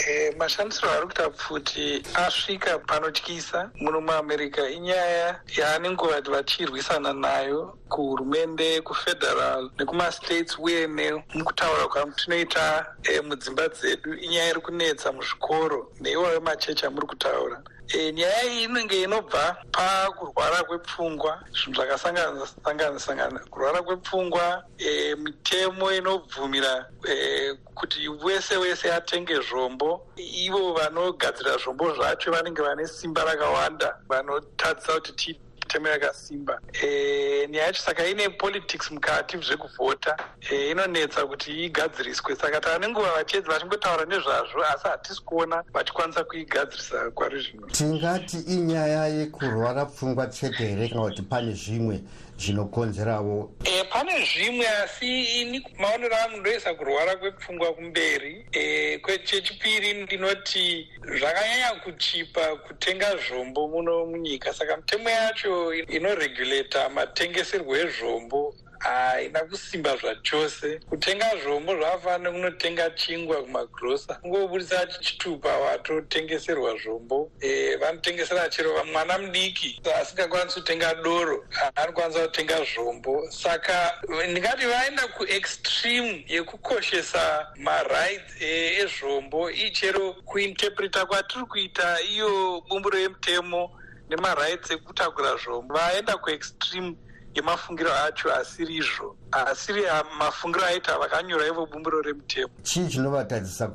E, 0.06 0.32
mashandisiro 0.38 0.92
ari 0.92 1.06
kuita 1.06 1.30
pfuti 1.30 2.04
asvika 2.14 2.80
panotyisa. 2.80 3.72
Muno 3.82 4.02
muamerica 4.02 4.70
inyaya 4.70 5.42
yaanenge 5.58 6.06
vati 6.08 6.30
vachirwisana 6.32 7.14
nayo 7.14 7.78
kuhurumende 7.90 8.82
kufederal 8.82 9.70
nekumastates 9.80 10.58
uye 10.60 10.88
nemukutaura 10.88 11.88
kwatinoita 11.88 12.86
e, 13.04 13.22
mudzimba 13.22 13.68
dzedu. 13.68 14.14
Inyaya 14.14 14.50
iri 14.50 14.62
kunetsa 14.62 15.12
muzvikoro 15.12 15.92
neiwayo 16.02 16.42
machechi 16.42 16.86
amuri 16.86 17.08
kutaura 17.08 17.62
nyaya 17.96 18.44
iyi 18.46 18.64
inenge 18.64 19.02
inobva 19.02 19.56
pakurwara 19.72 20.64
kwepfungwa 20.64 21.44
zvinhu 21.54 21.76
zvakasanganisangana 21.76 23.40
kurwara 23.52 23.82
kwepfungwa 23.82 24.64
e, 24.78 25.16
mitemo 25.16 25.92
inobvumira 25.94 26.86
e, 27.10 27.54
kuti 27.76 28.10
wese 28.10 28.58
wese 28.58 28.94
atenge 28.94 29.36
zvombo. 29.42 30.08
Ivo 30.18 30.74
vanogadzira 30.74 31.58
zvombo 31.58 31.96
zvacho 31.96 32.32
vanenge 32.32 32.62
vane 32.62 32.88
simba 32.88 33.24
rakawanda 33.24 33.96
vanotadzisa 34.10 34.94
kuti 34.94 35.40
mitemo 35.68 35.88
yakasimba 35.88 36.60
e, 36.84 37.48
nyaya 37.52 37.66
yacho 37.66 37.82
saka 37.82 38.08
ine 38.08 38.30
politics 38.30 38.92
mukati 38.92 39.38
zvekuvhota 39.38 40.18
e, 40.52 40.72
inonetsa 40.72 41.26
kuti 41.26 41.66
igadziriswe. 41.66 42.36
Saka 42.36 42.62
tane 42.62 42.88
nguva 42.88 43.12
vachedzi 43.12 43.48
vachingotaura 43.48 44.06
nezvazvo 44.06 44.64
asi 44.64 44.88
hatisi 44.88 45.22
kuona 45.22 45.64
vachikwanisa 45.74 46.24
kuigadzirisa 46.24 47.12
kwari 47.12 47.42
zvino 47.42 47.68
tingati 47.68 48.38
inyaya 48.38 49.08
yekurwara 49.08 49.86
pfungwa 49.86 50.28
chete 50.28 50.68
here 50.68 50.90
kana 50.90 51.02
kuti 51.02 51.22
pane 51.22 51.54
zvimwe 51.54 52.02
zvinokonzerawo. 52.38 53.52
E, 53.66 53.84
pane 53.84 54.12
zvimwe 54.26 54.68
asi 54.68 55.42
ini 55.42 55.64
maonero 55.80 56.16
angu 56.16 56.38
ndoisa 56.38 56.74
kurwara 56.74 57.16
kwepfungwa 57.16 57.74
kumberi. 57.74 58.46
E, 58.52 58.98
kwechechipiri 58.98 59.94
ndinoti 59.94 60.88
zvakanyanya 61.18 61.72
kuchipa 61.84 62.56
kutenga 62.56 63.16
zvombo 63.18 63.68
muno 63.68 64.06
munyika. 64.06 64.54
Saka 64.54 64.78
mitemo 64.78 65.10
yacho 65.10 65.74
inoregulata 65.74 66.90
matengeserwo 66.90 67.76
ezvombo 67.78 68.54
haina 68.80 69.40
kusimba 69.40 69.98
zvachose 69.98 70.80
kutenga 70.90 71.32
zvombo 71.44 71.76
zvakafanana 71.76 72.32
kunotenga 72.32 72.90
chingwa 72.90 73.44
kumagrosa 73.44 74.16
kungobudisa 74.16 74.86
chitupa 74.86 75.58
watotengeserwa 75.58 76.78
zvombo 76.78 77.32
e, 77.42 77.76
vanotengesera 77.76 78.50
chero 78.50 78.86
mwana 78.86 79.18
mudiki 79.18 79.82
asingakwanisi 80.02 80.60
kutenga 80.60 80.96
doro 80.96 81.46
anokwanisa 81.76 82.28
kutenga 82.28 82.64
zvombo 82.64 83.32
saka 83.32 83.94
ndingati 84.30 84.66
vaenda 84.66 85.08
kuextreme 85.08 86.26
yekukoshesa 86.28 87.48
marights 87.56 88.42
ezvombo 88.42 89.50
e, 89.52 89.68
ichero 89.68 90.14
kuinterpreta 90.14 91.06
kwatiri 91.06 91.46
kuita 91.46 92.02
iyo 92.02 92.62
bumburo 92.70 93.00
yemutemo 93.00 93.80
nemarights 94.10 94.72
ekutakura 94.72 95.36
zvombo 95.36 95.74
vaenda 95.74 96.18
kuextreme 96.18 96.96
yemafungiro 97.38 97.94
acho 97.94 98.34
asiri 98.34 98.76
izvo. 98.76 99.16
Asiri 99.32 99.84
mafungiro 100.20 100.66
aita 100.66 100.98
vakanyora 100.98 101.48
ivo 101.48 101.66
bumbiro 101.66 102.02
remutemo. 102.02 102.50
Chii 102.64 102.88
chinovatadzisa 102.88 103.68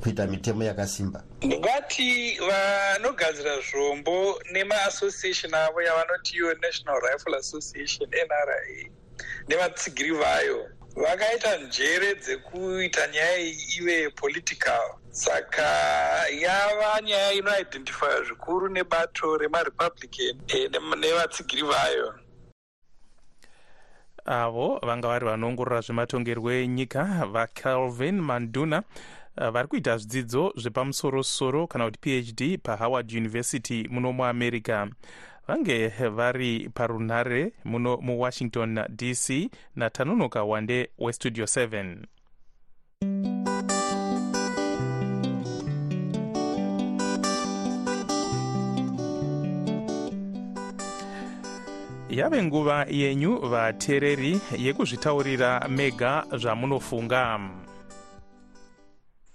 kuita 0.00 0.26
mitemo 0.26 0.64
yakasimba? 0.64 1.24
Ndingati 1.42 2.38
vanogadzira 2.48 3.60
zvombo 3.60 4.40
nemaassociation 4.52 5.54
avo 5.54 5.82
yavanoti 5.82 6.36
iyo 6.36 6.54
national 6.54 7.00
rifle 7.00 7.36
association 7.36 8.08
nra 8.08 8.56
nevatsigiri 9.48 10.10
vayo 10.10 10.70
vakaita 10.96 11.56
njere 11.56 12.14
dzekuita 12.14 13.06
nyaya 13.06 13.38
iyi 13.38 13.76
ive 13.78 14.10
political. 14.10 14.98
Saka 15.10 15.62
yava 16.40 17.00
nyaya 17.02 17.32
inoidentifya 17.32 18.22
zvikuru 18.26 18.68
nebato 18.68 19.36
remarepublican 19.36 20.36
nevatsigiri 21.00 21.62
vayo 21.62 22.14
avo 24.24 24.78
vanga 24.82 25.08
vari 25.08 25.26
vanoongorora 25.26 25.80
zvematongerwo 25.80 26.52
enyika 26.52 27.26
vacalvin 27.32 28.20
manduna 28.20 28.82
vari 29.36 29.68
kuita 29.68 29.98
zvidzidzo 29.98 30.52
zvepamusorosoro 30.56 31.66
kana 31.66 31.84
kuti 31.84 31.98
phd 32.02 32.58
pahoward 32.62 33.12
university 33.12 33.88
muno 33.90 34.12
muamerica. 34.12 34.88
Vange 35.48 35.88
vari 35.88 36.70
parunhare 36.74 37.52
muno 37.64 37.96
muwashington 37.96 38.80
dc 38.88 39.50
natanonoka 39.76 40.44
wande 40.44 40.90
westudio 40.98 41.44
7 41.44 43.33
yave 52.14 52.42
nguva 52.42 52.86
yenyu 52.90 53.38
vateereri 53.38 54.40
yekuzvitaurira 54.58 55.68
mega 55.68 56.24
zvamunofunga. 56.36 57.40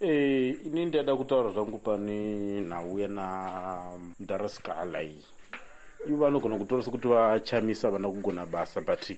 E, 0.02 0.50
ini 0.66 0.86
ndada 0.86 1.16
kutaura 1.16 1.52
zvangu 1.52 1.78
pane 1.78 2.62
nhauya 2.62 3.08
namudarasikala 3.08 5.04
iyi. 5.04 5.26
Ivo 6.08 6.18
vanogona 6.18 6.58
kutora 6.58 6.84
sekuti 6.84 7.08
vachamisa 7.08 7.92
vana 7.92 8.08
kugona 8.08 8.46
basa 8.46 8.82
but 8.82 9.12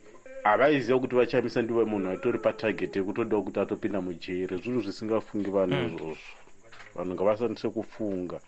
havaiziva 0.43 0.99
kuti 0.99 1.15
vachamisa 1.15 1.61
ndivo 1.61 1.85
munhu 1.85 2.09
aitori 2.09 2.39
patageti 2.39 2.99
yekutoda 2.99 3.41
kuti 3.41 3.59
atopinda 3.59 4.01
mujere 4.01 4.57
zvinhu 4.57 4.81
zvisingafungi 4.81 5.49
vanhu 5.49 5.85
izvozvo. 5.85 6.15
Mm. 6.15 6.15
vanhu 6.95 7.13
ngavasandise 7.13 7.69
kufunga. 7.69 8.39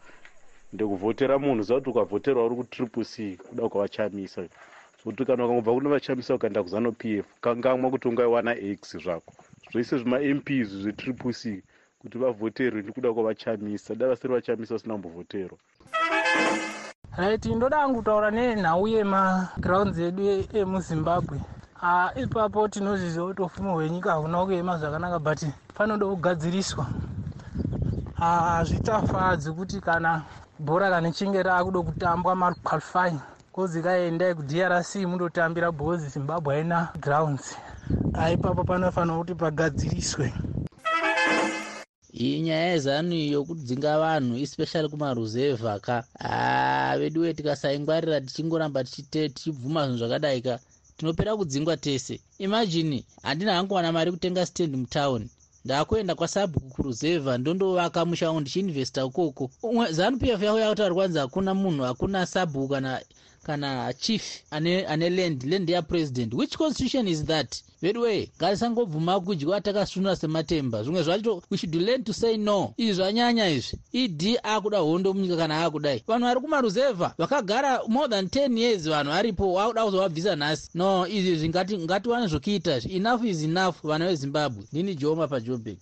Ndekuvhotera 0.73 1.39
munhu 1.39 1.63
zva 1.63 1.76
kuti 1.76 1.89
ukavhoterwa 1.89 2.45
uri 2.45 2.56
kutriple 2.56 3.04
c 3.06 3.38
kuda 3.38 3.69
kwavachamisa 3.69 4.49
kuti 5.04 5.26
kana 5.26 5.46
ukangobva 5.46 5.74
kune 5.74 5.89
vachamisa 5.89 6.36
ukaenda 6.36 6.63
kuzano 6.63 6.92
p 6.92 7.18
f. 7.18 7.26
Kangamwa 7.42 7.92
kuti 7.92 8.08
ungaiwana 8.08 8.56
x 8.56 8.98
zvako. 8.98 9.34
Zvese 9.72 9.98
zvimamps 9.98 10.70
zvetriple 10.70 11.34
c 11.34 11.63
kuti 12.04 12.18
vavhoterwe 12.18 12.82
ndikuda 12.82 13.13
kwavachamisa 13.13 13.96
da 13.96 14.08
vasiri 14.08 14.34
vachamisa 14.34 14.74
vasina 14.74 14.94
kumbovhoterwa 14.94 15.58
right 17.18 17.46
ndoda 17.46 17.82
angu 17.82 17.96
kutaura 17.96 18.32
nenhau 18.32 18.88
yemagrounds 18.88 19.98
edu 19.98 20.46
emuzimbabwe 20.54 21.39
ipapo 22.16 22.68
tinozviziva 22.68 23.28
kuti 23.28 23.42
ufumo 23.42 23.74
hwenyika 23.74 24.12
hauna 24.12 24.46
kuema 24.46 24.78
zvakanaka 24.78 25.20
but 25.20 25.39
panoda 25.76 26.06
kugadziriswa. 26.06 26.88
Hazvitafadzi 28.20 29.52
kuti 29.52 29.82
kana 29.82 30.22
bhora 30.60 30.89
kana 30.89 31.10
ichinge 31.10 31.44
raakuda 31.44 31.82
kutambwa 31.82 32.36
maqualifying 32.36 33.20
kozi 33.54 33.82
kaendai 33.82 34.36
kudrc 34.36 34.96
mundotambira 34.96 35.72
bhozi 35.72 36.08
zimbabwe 36.10 36.56
haina 36.56 36.89
grounds. 37.00 37.58
Ipapo 38.34 38.63
panofanira 38.63 39.18
kuti 39.18 39.36
pagadziriswe. 39.36 40.34
Iyi 42.13 42.42
nyaya 42.42 42.72
yezanu 42.72 43.13
yokudzinga 43.16 44.00
vanhu 44.00 44.38
especially 44.38 44.89
kumaruzevha 44.89 45.80
ka. 45.80 46.04
Haa 46.20 46.98
veduwe 46.98 47.34
tikasaingwarira 47.34 48.22
tichingoramba 48.22 48.84
tichibvuma 48.84 49.82
zvinhu 49.86 49.98
zvakadai 49.98 50.42
ka. 50.42 50.60
Tinopera 50.98 51.38
kudzingwa 51.38 51.78
tese. 51.78 52.20
Imajini 52.38 53.06
handina 53.24 53.54
hangu 53.54 53.74
wana 53.74 53.92
mari 53.92 54.12
kutenga 54.12 54.46
stand 54.46 54.76
mutauni 54.76 55.30
ndakuenda 55.66 56.16
kwasabhuku 56.16 56.70
kuruzevha 56.70 57.38
ndondovaka 57.38 58.06
musha 58.06 58.28
wangu 58.28 58.42
ndichiinvesta 58.42 59.06
ukoko. 59.06 59.52
Zanup 59.92 60.24
f 60.24 60.42
yako 60.42 60.60
yakutaura 60.60 60.96
kwanzi 60.96 61.20
hakuna 61.20 61.54
munhu 61.54 61.84
hakuna 61.84 62.26
sabhuku 62.26 62.68
kana 62.68 63.02
kana 63.43 63.93
chief 63.93 64.41
ane, 64.51 64.86
ane 64.88 65.10
land 65.10 65.43
land 65.43 65.69
yapresident 65.69 66.34
which 66.34 66.58
constitution 66.58 67.08
is 67.08 67.23
that? 67.25 67.62
Vedway 67.82 68.29
ngatisangobvuma 68.38 69.19
kudyiwa 69.19 69.62
takasunura 69.62 70.15
sematemba. 70.15 70.84
Zvimwe 70.84 71.03
zvacho 71.03 71.41
we 71.49 71.58
should 71.58 71.75
learn 71.75 72.03
to 72.03 72.13
say 72.13 72.38
no. 72.38 72.73
Izvi 72.77 72.93
zvanyanya 72.93 73.49
izvi. 73.49 73.77
Ed 73.93 74.39
akuda 74.43 74.77
hondo 74.77 75.13
munyika 75.13 75.38
kana 75.38 75.65
akudai. 75.65 76.03
Vanhu 76.08 76.25
vari 76.25 76.39
kumaruzevha 76.39 77.13
vakagara 77.17 77.82
more 77.88 78.08
than 78.08 78.25
10 78.25 78.58
years 78.58 78.88
vanhu 78.88 79.12
varipo 79.12 79.53
wakuda 79.53 79.86
kuzovabvisa 79.86 80.36
nhasi. 80.36 80.69
No 80.73 81.08
izvi 81.08 81.36
zvingati 81.36 81.77
ngatiwane 81.77 82.27
zvokuita 82.27 82.82
enough 82.89 83.25
is 83.25 83.43
enough 83.43 83.75
vana 83.84 84.08
vezimbabwe. 84.08 84.63
Ndini 84.71 84.95
joma 84.95 85.27
pajobek 85.27 85.77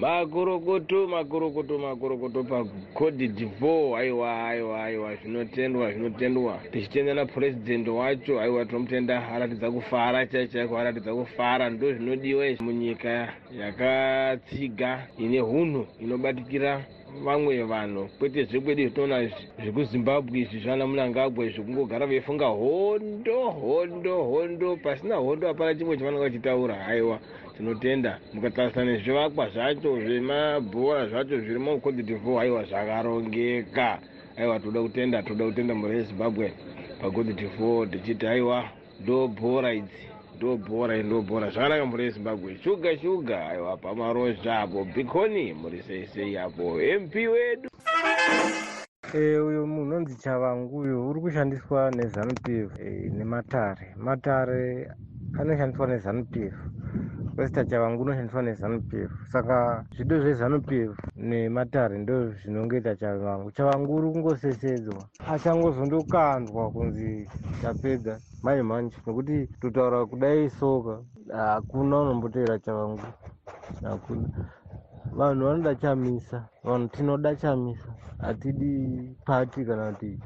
makurukutu 0.00 1.08
makurukutu 1.08 1.78
makurukutu 1.78 2.44
pacode 2.44 3.28
divo 3.28 3.96
aiwa 3.96 4.48
aiwa 4.48 4.84
aiwa 4.84 5.14
zvinotendwa 5.16 5.92
zvinotendwa. 5.92 6.58
Tichitenda 6.72 7.14
napurezidendi 7.14 7.90
wacho 7.90 8.40
aiwa 8.40 8.64
tinomutenda 8.64 9.28
aratidza 9.28 9.70
kufara 9.70 10.26
chaichaiko 10.26 10.78
aratidza 10.78 11.14
kufara. 11.14 11.70
Ndo 11.70 11.92
zvinodiwa 11.92 12.46
izvi. 12.46 12.64
Munyika 12.64 13.32
yakatsiga 13.58 15.06
ine 15.18 15.38
hunhu 15.40 15.86
inobatikira 16.00 16.84
vamwe 17.24 17.62
vanhu 17.62 18.08
kwete 18.18 18.44
zvekwedu 18.44 18.82
zvitoona 18.82 19.16
zvekuzimbabwe 19.62 20.38
izvi 20.40 20.58
zvana 20.60 20.86
munangagwa 20.86 21.48
zvekungogara 21.48 22.06
veifunga 22.06 22.46
hondo 22.46 23.50
hondo 23.50 24.14
hondo 24.30 24.76
pasina 24.76 25.16
hondo 25.16 25.46
hapana 25.46 25.74
chimwe 25.74 25.96
chavanenge 25.96 26.24
vachitaura. 26.24 26.86
Aiwa 26.86 27.18
tinotenda. 27.56 28.18
Mukatarisana 28.32 28.92
nezvivakwa 28.92 29.48
zvacho 29.48 30.00
zvemabhora 30.00 31.06
zvacho 31.08 31.40
zviri 31.40 31.58
mucode 31.58 32.02
divo 32.02 32.40
aiwa 32.40 32.64
zvakarongeka. 32.64 33.98
Aiwa 34.36 34.60
toda 34.60 34.82
kutenda 34.82 35.22
toda 35.22 35.44
kutenda 35.44 35.74
mhuri 35.74 35.96
yezimbabwe. 35.96 36.52
Pacode 37.00 37.32
divo 37.32 37.86
tichiti 37.86 38.26
aiwa 38.26 38.64
ndo 39.00 39.28
bhora 39.28 39.74
idzi 39.74 40.07
ndo 40.38 40.56
bhora 40.56 40.94
ndo 41.02 41.22
bhora 41.22 41.50
zvakanaka 41.50 41.86
mhuri 41.86 42.04
yezimbabwe 42.04 42.56
shuga 42.62 42.98
shuga. 42.98 43.48
Aiwa 43.48 43.76
pamarozha 43.76 44.60
apo. 44.60 44.84
Bhikoni 44.84 45.52
muri 45.52 45.82
seisei 45.82 46.38
apo 46.38 46.78
mp 47.00 47.14
wedu. 47.14 47.68
Uyo 49.14 49.66
munhu 49.66 49.82
unonzi 49.82 50.14
chavangu 50.22 50.78
uyo 50.78 51.08
uri 51.08 51.20
kushandiswa 51.20 51.90
nezanup 51.90 52.48
f 52.48 52.72
nematare. 53.18 53.94
Matare 53.96 54.90
anoshandiswa 55.40 55.86
nezanup 55.86 56.36
f 56.36 56.54
kwesita 57.38 57.64
chavangu 57.64 58.02
unoshandiswa 58.02 58.42
nezanup 58.42 58.94
f. 58.94 59.12
Saka 59.32 59.84
zvido 59.94 60.20
zvezanup 60.20 60.72
f 60.72 60.98
nematare 61.16 61.98
ndo 61.98 62.30
zvinongoita 62.30 62.96
chavangu 62.96 63.50
chavangu 63.50 63.94
uri 63.94 64.10
kungosesedzwa. 64.12 65.08
Achangozondokandwa 65.32 66.70
kunzi 66.70 67.28
tapedza. 67.62 68.18
Mai 68.42 68.62
manje 68.62 68.96
nekuti 69.06 69.46
totaura 69.60 70.06
kudai 70.06 70.50
soka 70.50 70.98
hakuna 71.32 72.00
unombotevera 72.00 72.58
chavangu 72.58 73.06
hakuna. 73.82 74.28
Vanhu 75.12 75.44
vanoda 75.44 75.74
chamisa 75.74 76.48
vanhu 76.64 76.88
tinoda 76.88 77.36
chamisa. 77.36 77.88
Hatidi 78.20 79.16
pati 79.24 79.64
kana 79.64 79.92
kuti 79.92 80.18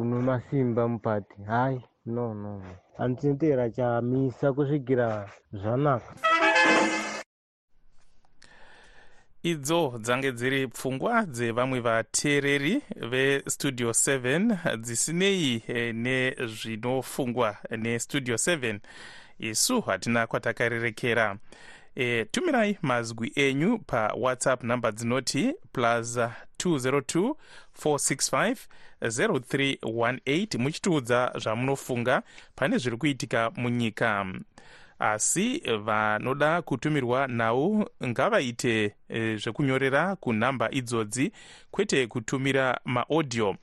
une 0.00 0.20
masimba 0.20 0.88
mupati. 0.88 1.42
Hai 1.46 1.80
no 2.06 2.34
no 2.34 2.58
no 2.58 2.81
handitinoteera 2.98 3.70
chamisa 3.70 4.52
kusvikira 4.52 5.28
zvanaka. 5.52 6.14
Idzo 9.42 9.98
dzange 9.98 10.32
dziri 10.32 10.68
pfungwa 10.68 11.26
dzevamwe 11.26 11.80
vateereri 11.80 12.82
vestudio 13.10 13.90
7 13.90 14.76
dzisinei 14.76 15.62
nezvinofungwa 15.92 17.56
nestudio 17.76 18.34
7 18.34 18.78
isu 19.38 19.80
hatina 19.80 20.26
kwatakarerekera. 20.26 21.36
E, 21.94 22.24
tumirai 22.24 22.78
mazwi 22.82 23.32
enyu 23.34 23.78
pawhatsapp 23.78 24.64
nhamba 24.64 24.92
dzinoti 24.92 25.54
plus 25.72 26.18
202 26.58 27.34
465 27.78 28.56
0318 29.02 30.58
muchitiudza 30.58 31.32
zvamunofunga. 31.38 32.22
Pane 32.54 32.78
zviri 32.78 32.96
kuitika 32.96 33.50
munyika 33.56 34.26
asi 35.02 35.62
vanoda 35.84 36.62
kutumirwa 36.62 37.28
nhau 37.28 37.88
ngavaite 38.04 38.94
e, 39.08 39.36
zvekunyorera 39.36 40.16
kunhamba 40.16 40.70
idzodzi 40.70 41.32
kwete 41.70 42.06
kutumira 42.06 42.80
maaudio. 42.84 43.56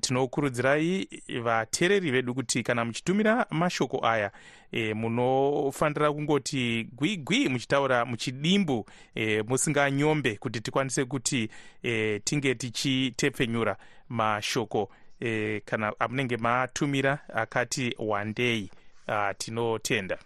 Tinokurudzirai 0.00 1.08
vateereri 1.42 2.10
vedu 2.10 2.34
kuti 2.34 2.62
kana 2.62 2.84
muchitumira 2.84 3.46
mashoko 3.50 4.06
aya 4.06 4.30
e, 4.72 4.94
munofanira 4.94 6.12
kungoti 6.12 6.88
gwigwi 6.92 7.48
muchitaura 7.48 8.04
muchidimbu 8.04 8.86
e, 9.14 9.42
musinganyombe 9.42 10.36
kuti 10.36 10.60
tikwanise 10.60 11.04
kuti 11.04 11.48
e, 11.82 12.20
tinge 12.24 12.54
tichitepfenyura 12.54 13.76
mashoko 14.08 14.90
e, 15.20 15.60
kana 15.64 15.92
amunenge 16.00 16.36
matumira 16.36 17.18
akati 17.34 17.94
wandei 17.98 18.70
tinotenda 19.38 20.18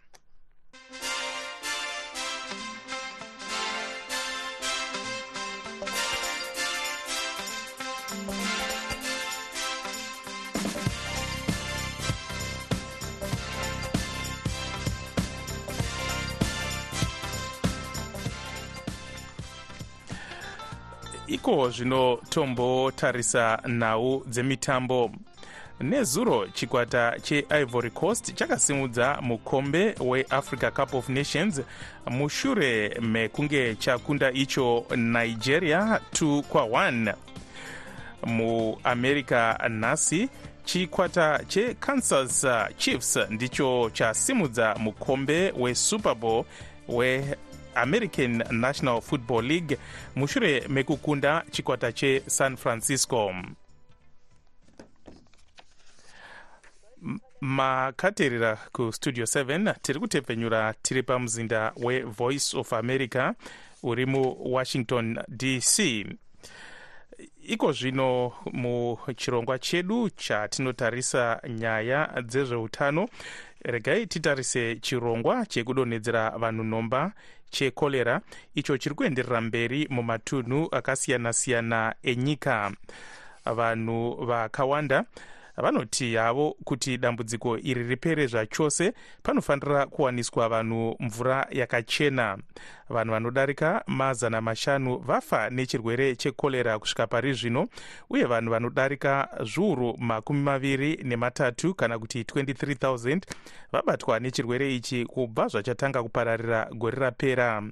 iko 21.26 21.70
zvino 21.70 22.18
tombotarisa 22.30 23.62
nhau 23.68 24.22
dzemitambo 24.26 25.10
nezuro 25.80 26.46
chikwata 26.48 27.16
cheivory 27.22 27.90
coast 27.90 28.34
chakasimudza 28.34 29.18
mukombe 29.22 29.94
weafrica 30.00 30.70
cup 30.70 30.94
of 30.94 31.08
nations. 31.08 31.60
Mushure 32.06 32.88
mekunge 33.00 33.74
chakunda 33.74 34.32
icho 34.32 34.86
nigeria 34.96 36.00
2 36.12 36.42
kwa 36.42 36.62
1 36.62 37.14
muamerica 38.26 39.58
nhasi 39.68 40.28
chikwata 40.64 41.40
chekansas 41.48 42.46
chiefs 42.78 43.18
ndicho 43.30 43.90
chasimudza 43.92 44.74
mukombe 44.78 45.52
wesuper 45.58 46.14
bowl 46.14 46.44
weamerican 46.88 48.44
national 48.50 49.00
football 49.00 49.44
league. 49.44 49.78
Mushure 50.16 50.62
mekukunda 50.68 51.44
chikwata 51.50 51.92
chesan 51.92 52.56
francisco 52.56 53.34
makateerera 57.40 58.58
kustudio 58.72 59.24
7 59.24 59.74
tiri 59.82 60.00
kutepfenyura 60.00 60.74
tiri 60.82 61.02
pamuzinda 61.02 61.72
wevoice 61.76 62.56
of 62.56 62.72
america 62.72 63.34
uri 63.82 64.06
muwashington 64.06 65.18
dc 65.28 66.06
iko 67.46 67.72
zvino 67.72 68.32
muchirongwa 68.52 69.58
chedu 69.58 70.10
chatinotarisa 70.10 71.40
nyaya 71.48 72.22
dzezveutano. 72.22 73.08
Regai 73.64 74.06
titarise 74.06 74.76
chirongwa 74.76 75.46
chekudonhedzera 75.46 76.30
vanhu 76.30 76.64
nhomba 76.64 77.12
chekorera 77.50 78.20
icho 78.54 78.78
chiri 78.78 78.94
kuenderera 78.94 79.40
mberi 79.40 79.86
mumatunhu 79.90 80.68
akasiyana-siyana 80.72 81.94
enyika. 82.02 82.72
Vanhu 83.44 84.26
vakawanda 84.26 85.04
vanoti 85.56 86.14
havo 86.14 86.56
kuti 86.64 86.98
dambudziko 86.98 87.58
iri 87.58 87.82
ripere 87.82 88.26
zvachose 88.26 88.92
panofanira 89.22 89.86
kuwaniswa 89.86 90.48
vanhu 90.48 90.96
mvura 91.00 91.46
yakachena. 91.50 92.38
Vanhu 92.88 93.12
vanodarika 93.12 93.82
mazana 93.86 94.40
mashanu 94.40 94.96
vafa 94.98 95.50
nechirwere 95.50 96.16
chekorera 96.16 96.78
kusvika 96.78 97.06
pari 97.06 97.32
zvino 97.32 97.68
uye 98.10 98.24
vanhu 98.24 98.50
vanodarika 98.50 99.28
zviuru 99.44 99.96
makumi 99.98 100.42
maviri 100.42 101.00
nematatu 101.04 101.74
kana 101.74 101.98
kuti 101.98 102.22
23000 102.22 103.20
vabatwa 103.72 104.20
nechirwere 104.20 104.74
ichi 104.74 105.04
kubva 105.04 105.48
zvachatanga 105.48 106.02
kupararira 106.02 106.68
gore 106.74 106.98
rapera 106.98 107.62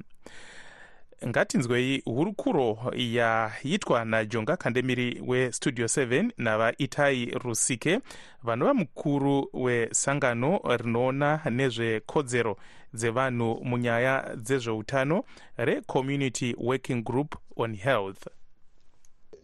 ngatinzwei 1.26 2.02
hurukuro 2.04 2.92
yaitwa 2.96 4.04
najonga 4.04 4.56
kandemiri 4.56 5.22
westudio 5.26 5.86
7 5.86 6.30
navaitai 6.38 7.26
rusike 7.26 8.00
vanova 8.42 8.74
mukuru 8.74 9.48
wesangano 9.52 10.60
rinoona 10.76 11.40
nezvekodzero 11.50 12.56
dzevanhu 12.94 13.64
munyaya 13.64 14.36
dzezveutano 14.36 15.24
recommunity 15.56 16.54
working 16.58 17.04
group 17.04 17.36
on 17.56 17.76
health. 17.76 18.26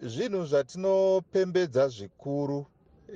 Zvinhu 0.02 0.46
zvatinopembedza 0.46 1.88
zvikuru 1.88 2.66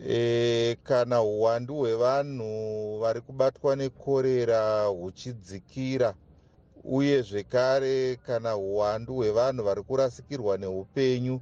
e, 0.09 0.77
kana 0.83 1.23
uwandu 1.23 1.75
hwevanhu 1.77 2.99
vari 2.99 3.21
kubatwa 3.21 3.77
nekorera 3.77 4.85
huchidzikira 4.85 6.15
uye 6.85 7.23
zvekare 7.23 8.17
kana 8.17 8.57
uwandu 8.57 9.15
hwevanhu 9.15 9.65
vari 9.65 9.83
kurasikirwa 9.83 10.59
neupenyu 10.59 11.41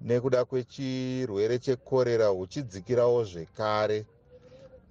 nekuda 0.00 0.44
kwechirwere 0.44 1.58
chekorera 1.58 2.26
huchidzikirawo 2.26 3.24
zvekare. 3.24 4.06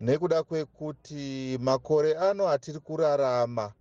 Nekuda 0.02 0.44
kwekuti 0.44 1.58
makore 1.62 2.14
ano 2.16 2.50
atiri 2.50 2.80
kurarama 2.80 3.74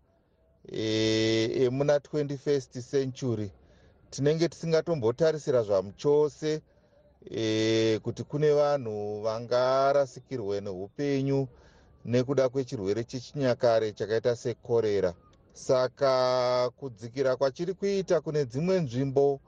emuna 0.73 1.95
e, 1.95 1.99
21st 1.99 2.83
century 2.91 3.51
tinenge 4.11 4.49
tisingatombotarisira 4.49 5.63
zvamuchose 5.63 6.63
e, 7.31 7.99
kuti 8.03 8.23
kune 8.25 8.53
vanhu 8.53 9.23
vangarasikirwe 9.23 10.61
neupenyu 10.61 11.49
nekuda 12.05 12.49
kwechirwere 12.49 13.05
chechinyakare 13.05 13.93
chakaita 13.93 14.37
sekorera 14.37 15.15
saka 15.55 16.71
kudzikira 16.77 17.37
kwachiri 17.37 17.75
kuita 17.75 18.21
kune 18.21 18.45
dzimwe 18.45 18.81
nzvimbo 18.81 19.41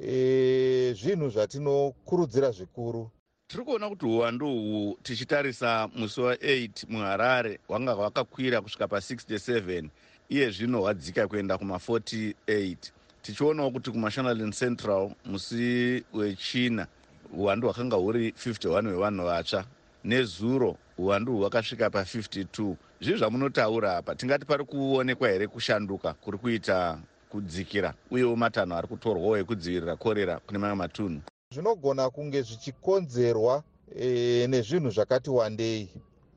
e, 0.00 0.92
zvinhu 0.92 1.28
zvatinokurudzira 1.28 2.50
zvikuru. 2.50 3.10
Tiri 3.48 3.64
kuona 3.64 3.88
kuti 3.88 4.06
uwandu 4.06 4.46
uhu 4.46 4.98
tichitarisa 5.02 5.88
musi 5.96 6.20
wa8 6.20 6.70
muharare 6.88 7.60
hwanga 7.68 7.92
hwakakwira 7.92 8.60
kusvika 8.60 8.84
pa67 8.84 9.88
iye 10.28 10.50
zvino 10.50 10.80
hwadzika 10.80 11.28
kuenda 11.28 11.54
kuma48 11.54 12.76
tichionawo 13.22 13.70
kuti 13.70 13.90
kumashonaland 13.90 14.54
central 14.54 15.10
musi 15.24 16.04
wechina 16.12 16.86
uwandu 17.32 17.66
hwakanga 17.66 17.96
huri 17.96 18.30
51 18.30 18.88
hwevanhu 18.88 19.24
vatsva 19.24 19.64
nezuro 20.04 20.76
uwandu 20.98 21.38
hwakasvika 21.38 21.88
pa52 21.88 22.74
zvii 23.00 23.16
zvamunotaura 23.16 23.96
apa? 23.96 24.14
Tingati 24.14 24.46
pari 24.46 24.64
kuonekwa 24.64 25.28
here 25.28 25.46
kushanduka 25.46 26.12
kuri 26.12 26.38
kuita 26.38 26.98
kudzikira 27.30 27.94
uyewo 28.10 28.36
matanho 28.36 28.76
ari 28.76 28.88
kutorwawo 28.88 29.38
ekudzivirira 29.38 29.96
korera 29.96 30.38
kune 30.38 30.58
mamwe 30.58 30.76
matunhu? 30.76 31.20
Zvinogona 31.54 32.10
kunge 32.10 32.42
zvichikonzerwa 32.42 33.62
e, 33.96 34.46
nezvinhu 34.46 34.90
zvakati 34.90 35.30
wandei. 35.30 35.88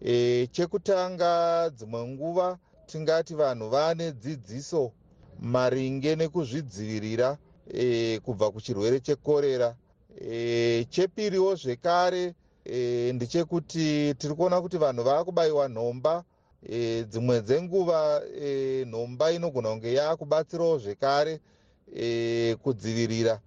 E, 0.05 0.47
chekutanga 0.51 1.69
dzimwe 1.69 2.07
nguva 2.07 2.57
tingati 2.85 3.35
vanhu 3.35 3.69
vane 3.69 4.11
dzidziso 4.11 4.91
maringe 5.39 6.15
nekuzvidzivirira 6.15 7.37
e, 7.73 8.19
kubva 8.19 8.51
kuchirwere 8.51 8.99
chekorera. 8.99 9.75
E, 10.21 10.85
chepiriwo 10.89 11.55
zvekare 11.55 12.33
e, 12.69 13.11
ndechekuti 13.13 14.13
tiri 14.17 14.33
kuona 14.35 14.61
kuti 14.61 14.77
vanhu 14.77 15.03
vaakubayiwa 15.03 15.69
nhomba. 15.69 16.23
E, 16.69 17.03
dzimwe 17.03 17.41
dzenguva 17.41 18.21
e, 18.41 18.85
nhomba 18.85 19.31
inogona 19.31 19.69
kunge 19.69 19.93
yaakubatsirawo 19.93 20.77
zvekare 20.77 21.39
e, 21.95 22.55
kudzivirira 22.63 23.39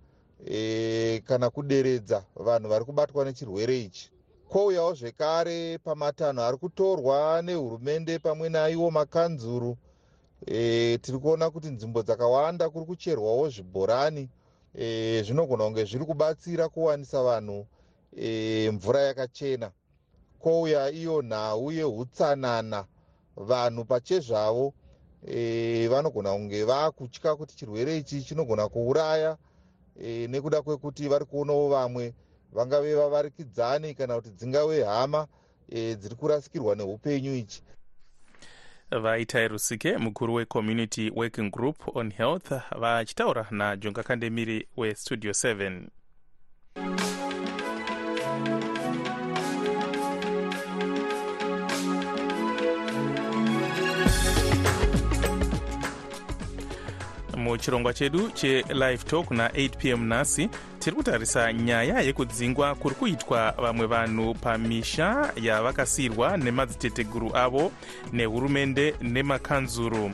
e, 0.47 1.23
kana 1.27 1.51
kuderedza 1.51 2.25
vanhu 2.37 2.69
vari 2.69 2.85
kubatwa 2.85 3.25
nechirwere 3.25 3.81
ichi. 3.81 4.11
Kwouyawo 4.49 4.95
zvekare 4.95 5.79
pamatanho 5.79 6.43
ari 6.43 6.57
kutorwa 6.57 7.43
nehurumende 7.43 8.19
pamwe 8.19 8.49
naiwo 8.49 8.91
makanzuru. 8.91 9.77
E, 10.47 10.99
tiri 11.03 11.19
kuona 11.19 11.51
kuti 11.51 11.69
nzvimbo 11.69 12.03
dzakawanda 12.03 12.71
kuri 12.71 12.87
kucherwawo 12.87 13.49
zvibhorani. 13.49 14.29
E, 14.75 15.23
zvinogona 15.23 15.65
kunge 15.65 15.85
zviri 15.85 16.05
kubatsira 16.05 16.69
kuwanisa 16.69 17.23
vanhu 17.23 17.67
e, 18.17 18.71
mvura 18.71 19.01
yakachena. 19.01 19.71
Kwouya 20.39 20.91
iyo 20.91 21.23
nhau 21.23 21.73
yeutsanana 21.73 22.85
vanhu 23.37 23.85
pachezvavo 23.85 24.75
e, 25.27 25.89
vanogona 25.89 26.33
kunge 26.33 26.65
vaakutya 26.65 27.37
kuti 27.37 27.57
chirwere 27.57 27.97
ichi 27.97 28.23
chinogona 28.23 28.69
kuuraya 28.69 29.37
e, 30.03 30.27
nekuda 30.27 30.63
kwekuti 30.63 31.09
vari 31.09 31.25
kuonawo 31.25 31.69
vamwe 31.69 32.15
vangave 32.53 32.95
vavarikidzani 32.95 33.95
kana 33.95 34.15
kuti 34.17 34.31
dzingave 34.31 34.85
hama 34.85 35.27
e, 35.69 35.95
dziri 35.95 36.15
kurasikirwa 36.15 36.75
neupenyu 36.75 37.35
ichi. 37.35 37.63
Vaitai 38.91 39.49
rusike 39.49 39.97
mukuru 39.99 40.35
wecommunity 40.35 41.11
working 41.11 41.51
group 41.51 41.97
on 41.97 42.11
health 42.13 42.53
vachitaura 42.79 43.47
najonga 43.51 44.03
kandemiri 44.03 44.69
westudio 44.77 45.31
7 45.31 45.83
muchirongwa 57.41 57.95
chedu 57.95 58.31
chelive 58.31 58.97
talk 58.97 59.31
na8 59.31 59.69
pm 59.69 60.05
nhasi 60.09 60.49
tiri 60.79 60.97
kutarisa 60.97 61.53
nyaya 61.53 62.01
yekudzingwa 62.01 62.75
kuri 62.75 62.95
kuitwa 62.95 63.51
vamwe 63.53 63.87
vanhu 63.87 64.35
pamisha 64.35 65.33
yavakasiyirwa 65.43 66.37
nemadziteteguru 66.37 67.37
avo 67.37 67.73
nehurumende 68.13 68.95
nemakanzuru. 69.03 70.11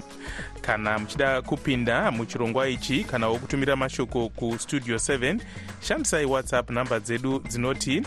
Kana 0.61 0.99
muchida 0.99 1.43
kupinda 1.43 2.11
muchirongwa 2.11 2.69
ichi 2.69 3.05
kana 3.05 3.29
wokutumira 3.29 3.77
mashoko 3.77 4.29
kustudio 4.29 4.97
7 4.97 5.39
shandisai 5.81 6.25
whatsapp 6.25 6.71
nhamba 6.71 7.01
dzedu 7.01 7.39
dzinoti 7.39 8.03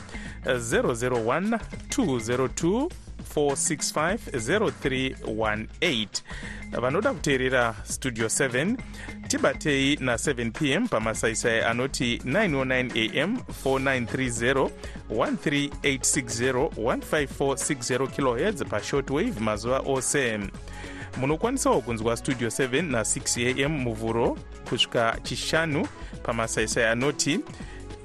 001 0.46 1.60
202 1.90 2.90
465 3.36 4.18
vanoda 6.82 7.14
kuteerera 7.14 7.76
studio 7.84 8.28
7 8.28 8.76
tibatei 9.28 9.96
na7 9.96 10.52
pm 10.52 10.88
pamasaisai 10.88 11.62
anoti 11.62 12.18
909 12.26 13.24
am 13.24 13.38
4930 13.66 14.70
13860 15.10 16.70
15460 16.78 18.08
kilohertz 18.08 18.64
pashortwave 18.64 19.40
mazuva 19.40 19.80
ose. 19.86 20.40
Munokwanisawo 21.18 21.82
kunzwa 21.82 22.18
studio 22.18 22.48
7 22.48 22.82
na6 22.92 23.66
am 23.66 23.72
muvhuro 23.72 24.38
kusvika 24.70 25.18
chishanu 25.24 25.88
pamasaisai 26.24 26.84
anoti 26.84 27.40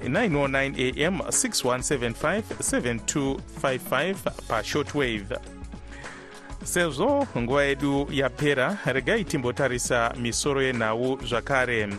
909 0.03 1.05
am 1.07 1.19
6175 1.19 2.43
7255 2.59 4.15
pashortwave 4.47 5.37
sezvo 6.65 7.27
nguva 7.37 7.63
yedu 7.63 8.07
yapera 8.11 8.77
regai 8.85 9.23
timbotarisa 9.23 10.13
misoro 10.17 10.61
yenhau 10.61 11.19
zvakare. 11.23 11.89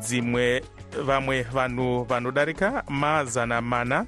Dzimwe 0.00 0.62
vamwe 1.06 1.42
vanhu 1.42 2.04
vanodarika 2.04 2.84
mazana 2.88 3.60
mana 3.60 4.06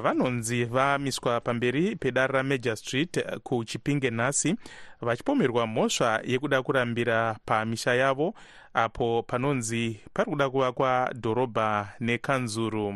vanonzi 0.00 0.64
vamiswa 0.64 1.40
pamberi 1.40 1.96
pedare 1.96 2.32
ramajor 2.32 2.76
street 2.76 3.24
kuchipinge 3.42 4.10
nhasi 4.10 4.54
vachipomerwa 5.00 5.66
mhosva 5.66 6.20
yekuda 6.24 6.62
kurambira 6.62 7.36
pamisha 7.44 7.94
yavo 7.94 8.34
apo 8.74 9.22
panonzi 9.22 10.00
pari 10.14 10.30
kuda 10.30 10.50
kuvakwa 10.50 11.10
dhorobha 11.14 11.88
nekanzuru 12.00 12.94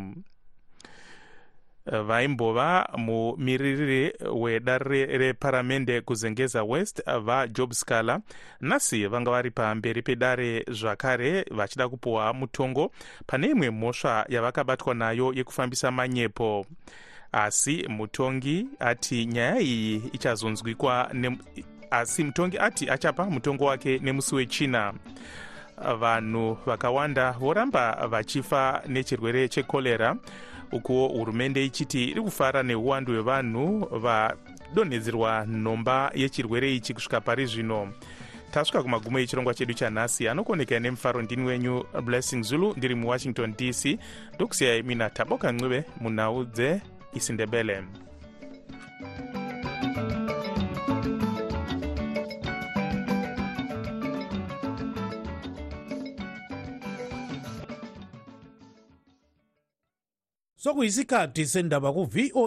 vaimbova 1.86 2.88
mumiririri 2.96 4.12
wedare 4.32 5.06
reparamende 5.06 6.00
kuzengeza 6.00 6.64
west 6.64 7.02
vajob 7.20 7.72
scaler 7.72 8.20
nhasi 8.60 9.06
vanga 9.06 9.30
vari 9.30 9.50
pamberi 9.50 10.02
pedare 10.02 10.64
zvakare 10.70 11.44
vachida 11.50 11.88
kupiwa 11.88 12.32
mutongo. 12.32 12.92
Pane 13.26 13.46
imwe 13.46 13.70
mhosva 13.70 14.26
yavakabatwa 14.28 14.94
nayo 14.94 15.32
yekufambisa 15.32 15.90
manyepo. 15.90 16.66
Asi 17.32 17.86
mutongi 17.88 18.66
ati 18.80 19.26
nyaya 19.26 19.60
iyi 19.60 20.02
ichazonzwikwa 20.12 21.10
asi 21.90 22.24
mutongi 22.24 22.58
ati 22.58 22.90
achapa 22.90 23.24
mutongo 23.24 23.64
wake 23.64 23.98
nemusi 23.98 24.34
wechina. 24.34 24.94
Vanhu 25.98 26.58
vakawanda 26.66 27.32
voramba 27.32 28.06
vachifa 28.06 28.82
nechirwere 28.86 29.48
chekorera 29.48 30.16
ukuwo 30.74 31.08
hurumende 31.08 31.64
ichiti 31.64 32.04
iri 32.04 32.20
kufara 32.20 32.62
neuwandu 32.62 33.12
hwevanhu 33.12 33.88
vadonhedzerwa 33.98 35.46
nhomba 35.46 36.10
yechirwere 36.14 36.74
ichi 36.74 36.94
kusvika 36.94 37.20
pari 37.20 37.46
zvino. 37.46 37.92
Tasvika 38.50 38.82
kumagumo 38.82 39.18
echirongwa 39.18 39.54
chedu 39.54 39.74
chanhasi 39.74 40.28
anokuonekera 40.28 40.80
nemufaro 40.80 41.22
ndini 41.22 41.44
wenyu 41.44 41.84
blessing 42.04 42.42
zulu 42.42 42.74
ndiri 42.76 42.94
muwashington 42.94 43.54
dc 43.56 43.98
ndokusiyai 44.34 44.82
mina 44.82 45.10
taboka 45.10 45.52
ncube 45.52 45.84
munhau 46.00 46.44
dzeisindebele 46.44 47.82
sokuyisikhathi 60.64 61.44
sendaba 61.46 61.92
ku-voa 61.92 62.42